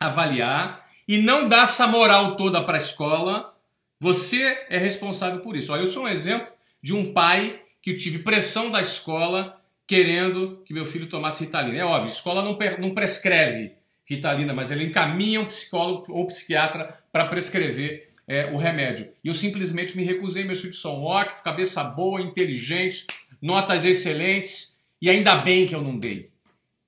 avaliar 0.00 0.88
e 1.06 1.18
não 1.18 1.46
dar 1.46 1.64
essa 1.64 1.86
moral 1.86 2.36
toda 2.36 2.64
para 2.64 2.78
a 2.78 2.80
escola. 2.80 3.54
Você 4.00 4.66
é 4.70 4.78
responsável 4.78 5.40
por 5.40 5.56
isso. 5.56 5.72
Olha, 5.72 5.82
eu 5.82 5.88
sou 5.88 6.04
um 6.04 6.08
exemplo 6.08 6.57
de 6.82 6.94
um 6.94 7.12
pai 7.12 7.60
que 7.82 7.94
tive 7.94 8.20
pressão 8.20 8.70
da 8.70 8.80
escola 8.80 9.60
querendo 9.86 10.62
que 10.66 10.74
meu 10.74 10.84
filho 10.84 11.06
tomasse 11.06 11.44
Ritalina. 11.44 11.78
É 11.78 11.84
óbvio, 11.84 12.10
escola 12.10 12.42
não, 12.42 12.58
não 12.78 12.94
prescreve 12.94 13.72
Ritalina, 14.04 14.52
mas 14.52 14.70
ele 14.70 14.84
encaminha 14.84 15.40
um 15.40 15.46
psicólogo 15.46 16.12
ou 16.12 16.26
psiquiatra 16.26 16.94
para 17.10 17.26
prescrever 17.26 18.08
é, 18.26 18.46
o 18.52 18.58
remédio. 18.58 19.10
E 19.24 19.28
eu 19.28 19.34
simplesmente 19.34 19.96
me 19.96 20.04
recusei. 20.04 20.44
Meus 20.44 20.60
filhos 20.60 20.80
são 20.80 21.02
ótimos, 21.02 21.40
cabeça 21.40 21.82
boa, 21.82 22.20
inteligentes, 22.20 23.06
notas 23.40 23.84
excelentes, 23.84 24.76
e 25.00 25.08
ainda 25.08 25.36
bem 25.36 25.66
que 25.66 25.74
eu 25.74 25.82
não 25.82 25.98
dei. 25.98 26.30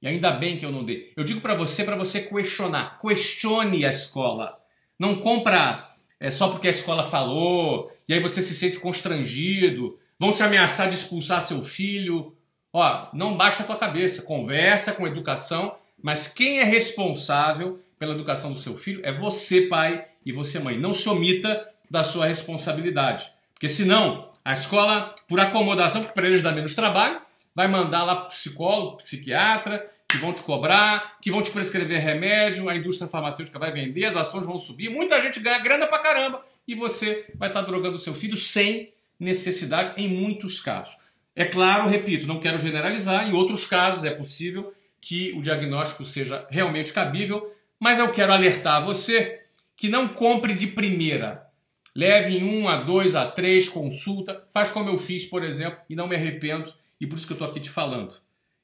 E 0.03 0.09
ainda 0.09 0.31
bem 0.31 0.57
que 0.57 0.65
eu 0.65 0.73
não 0.73 0.85
dei. 0.85 1.13
Eu 1.17 1.25
digo 1.25 1.41
para 1.41 1.55
você, 1.55 1.85
para 1.85 1.97
você 1.97 2.23
questionar. 2.23 2.99
Questione 2.99 3.85
a 3.85 3.91
escola. 3.91 4.59
Não 4.99 5.17
compra 5.17 5.90
é, 6.21 6.31
só 6.31 6.49
porque 6.49 6.69
a 6.69 6.71
escola 6.71 7.03
falou, 7.03 7.91
e 8.07 8.13
aí 8.13 8.21
você 8.21 8.43
se 8.43 8.55
sente 8.55 8.79
constrangido, 8.79 9.99
vão 10.19 10.33
te 10.33 10.43
ameaçar 10.43 10.89
de 10.89 10.95
expulsar 10.95 11.41
seu 11.41 11.65
filho. 11.65 12.37
Ó, 12.73 13.09
não 13.15 13.37
baixa 13.37 13.63
a 13.63 13.67
tua 13.67 13.77
cabeça, 13.77 14.23
conversa 14.23 14.93
com 14.93 15.07
educação, 15.07 15.75
mas 16.01 16.29
quem 16.29 16.61
é 16.61 16.65
responsável 16.65 17.81
pela 17.99 18.15
educação 18.15 18.53
do 18.53 18.59
seu 18.59 18.77
filho 18.77 19.01
é 19.03 19.13
você, 19.13 19.63
pai, 19.63 20.07
e 20.25 20.33
você, 20.33 20.59
mãe. 20.59 20.79
Não 20.79 20.93
se 20.93 21.09
omita 21.09 21.69
da 21.91 22.05
sua 22.05 22.27
responsabilidade. 22.27 23.33
Porque 23.55 23.69
senão, 23.69 24.31
a 24.45 24.53
escola, 24.53 25.15
por 25.27 25.41
acomodação, 25.41 26.03
porque 26.03 26.15
para 26.15 26.27
eles 26.27 26.43
dá 26.43 26.53
menos 26.53 26.75
trabalho, 26.75 27.21
vai 27.55 27.67
mandar 27.67 28.05
lá 28.05 28.27
psicólogo, 28.27 28.99
psiquiatra, 28.99 29.91
que 30.11 30.19
vão 30.19 30.33
te 30.33 30.43
cobrar, 30.43 31.19
que 31.21 31.31
vão 31.31 31.41
te 31.41 31.51
prescrever 31.51 32.01
remédio, 32.01 32.69
a 32.69 32.75
indústria 32.75 33.09
farmacêutica 33.09 33.59
vai 33.59 33.71
vender, 33.71 34.07
as 34.07 34.17
ações 34.17 34.45
vão 34.45 34.59
subir, 34.59 34.91
muita 34.91 35.21
gente 35.21 35.39
ganha 35.41 35.59
grana 35.61 35.87
pra 35.87 36.01
caramba 36.01 36.45
e 36.67 36.75
você 36.75 37.27
vai 37.37 37.49
estar 37.49 37.63
drogando 37.63 37.99
seu 37.99 38.15
filho 38.15 38.37
sem 38.37 38.93
necessidade 39.19 40.03
em 40.03 40.09
muitos 40.09 40.61
casos. 40.61 40.97
É 41.37 41.45
claro, 41.45 41.89
repito, 41.89 42.27
não 42.27 42.41
quero 42.41 42.59
generalizar, 42.59 43.29
em 43.29 43.33
outros 43.33 43.65
casos 43.65 44.05
é 44.05 44.11
possível 44.11 44.73
que 45.01 45.33
o 45.33 45.43
diagnóstico 45.43 46.05
seja 46.05 46.47
realmente 46.51 46.93
cabível, 46.93 47.55
mas 47.79 47.99
eu 47.99 48.11
quero 48.11 48.33
alertar 48.33 48.85
você 48.85 49.41
que 49.77 49.89
não 49.89 50.09
compre 50.09 50.55
de 50.55 50.67
primeira. 50.67 51.47
Leve 51.95 52.37
em 52.37 52.45
um 52.45 52.69
a 52.69 52.77
dois 52.77 53.15
a 53.15 53.27
três 53.27 53.69
consulta, 53.69 54.47
faz 54.53 54.71
como 54.71 54.91
eu 54.91 54.99
fiz, 54.99 55.25
por 55.25 55.43
exemplo, 55.43 55.79
e 55.89 55.97
não 55.97 56.07
me 56.07 56.17
arrependo, 56.17 56.73
e 57.01 57.07
por 57.07 57.17
isso 57.17 57.27
que 57.27 57.33
eu 57.33 57.37
estou 57.37 57.49
aqui 57.49 57.61
te 57.61 57.71
falando. 57.71 58.15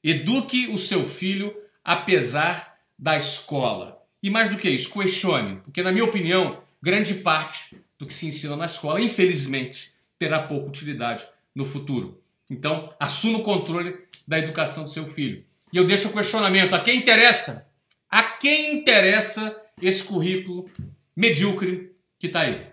Eduque 0.09 0.67
o 0.67 0.77
seu 0.77 1.05
filho 1.05 1.53
apesar 1.83 2.77
da 2.97 3.17
escola. 3.17 4.01
E 4.23 4.29
mais 4.29 4.47
do 4.47 4.55
que 4.55 4.69
isso, 4.69 4.89
questione, 4.89 5.57
porque 5.57 5.83
na 5.83 5.91
minha 5.91 6.05
opinião, 6.05 6.63
grande 6.81 7.15
parte 7.15 7.77
do 7.99 8.05
que 8.05 8.13
se 8.13 8.25
ensina 8.25 8.55
na 8.55 8.67
escola, 8.67 9.01
infelizmente, 9.01 9.91
terá 10.17 10.43
pouca 10.43 10.69
utilidade 10.69 11.25
no 11.53 11.65
futuro. 11.65 12.21
Então, 12.49 12.89
assuma 12.97 13.39
o 13.39 13.43
controle 13.43 13.97
da 14.25 14.39
educação 14.39 14.85
do 14.85 14.89
seu 14.89 15.05
filho. 15.05 15.43
E 15.73 15.77
eu 15.77 15.85
deixo 15.85 16.07
o 16.07 16.13
questionamento: 16.13 16.73
a 16.73 16.79
quem 16.79 16.97
interessa? 16.97 17.67
A 18.09 18.23
quem 18.23 18.75
interessa 18.77 19.53
esse 19.81 20.05
currículo 20.05 20.69
medíocre 21.13 21.91
que 22.17 22.27
está 22.27 22.41
aí? 22.41 22.65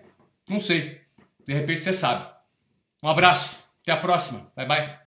Não 0.47 0.59
sei. 0.59 1.01
De 1.45 1.53
repente 1.53 1.81
você 1.81 1.91
sabe. 1.91 2.27
Um 3.03 3.09
abraço. 3.09 3.59
Até 3.81 3.91
a 3.91 3.97
próxima. 3.97 4.49
Bye 4.55 4.67
bye. 4.67 4.99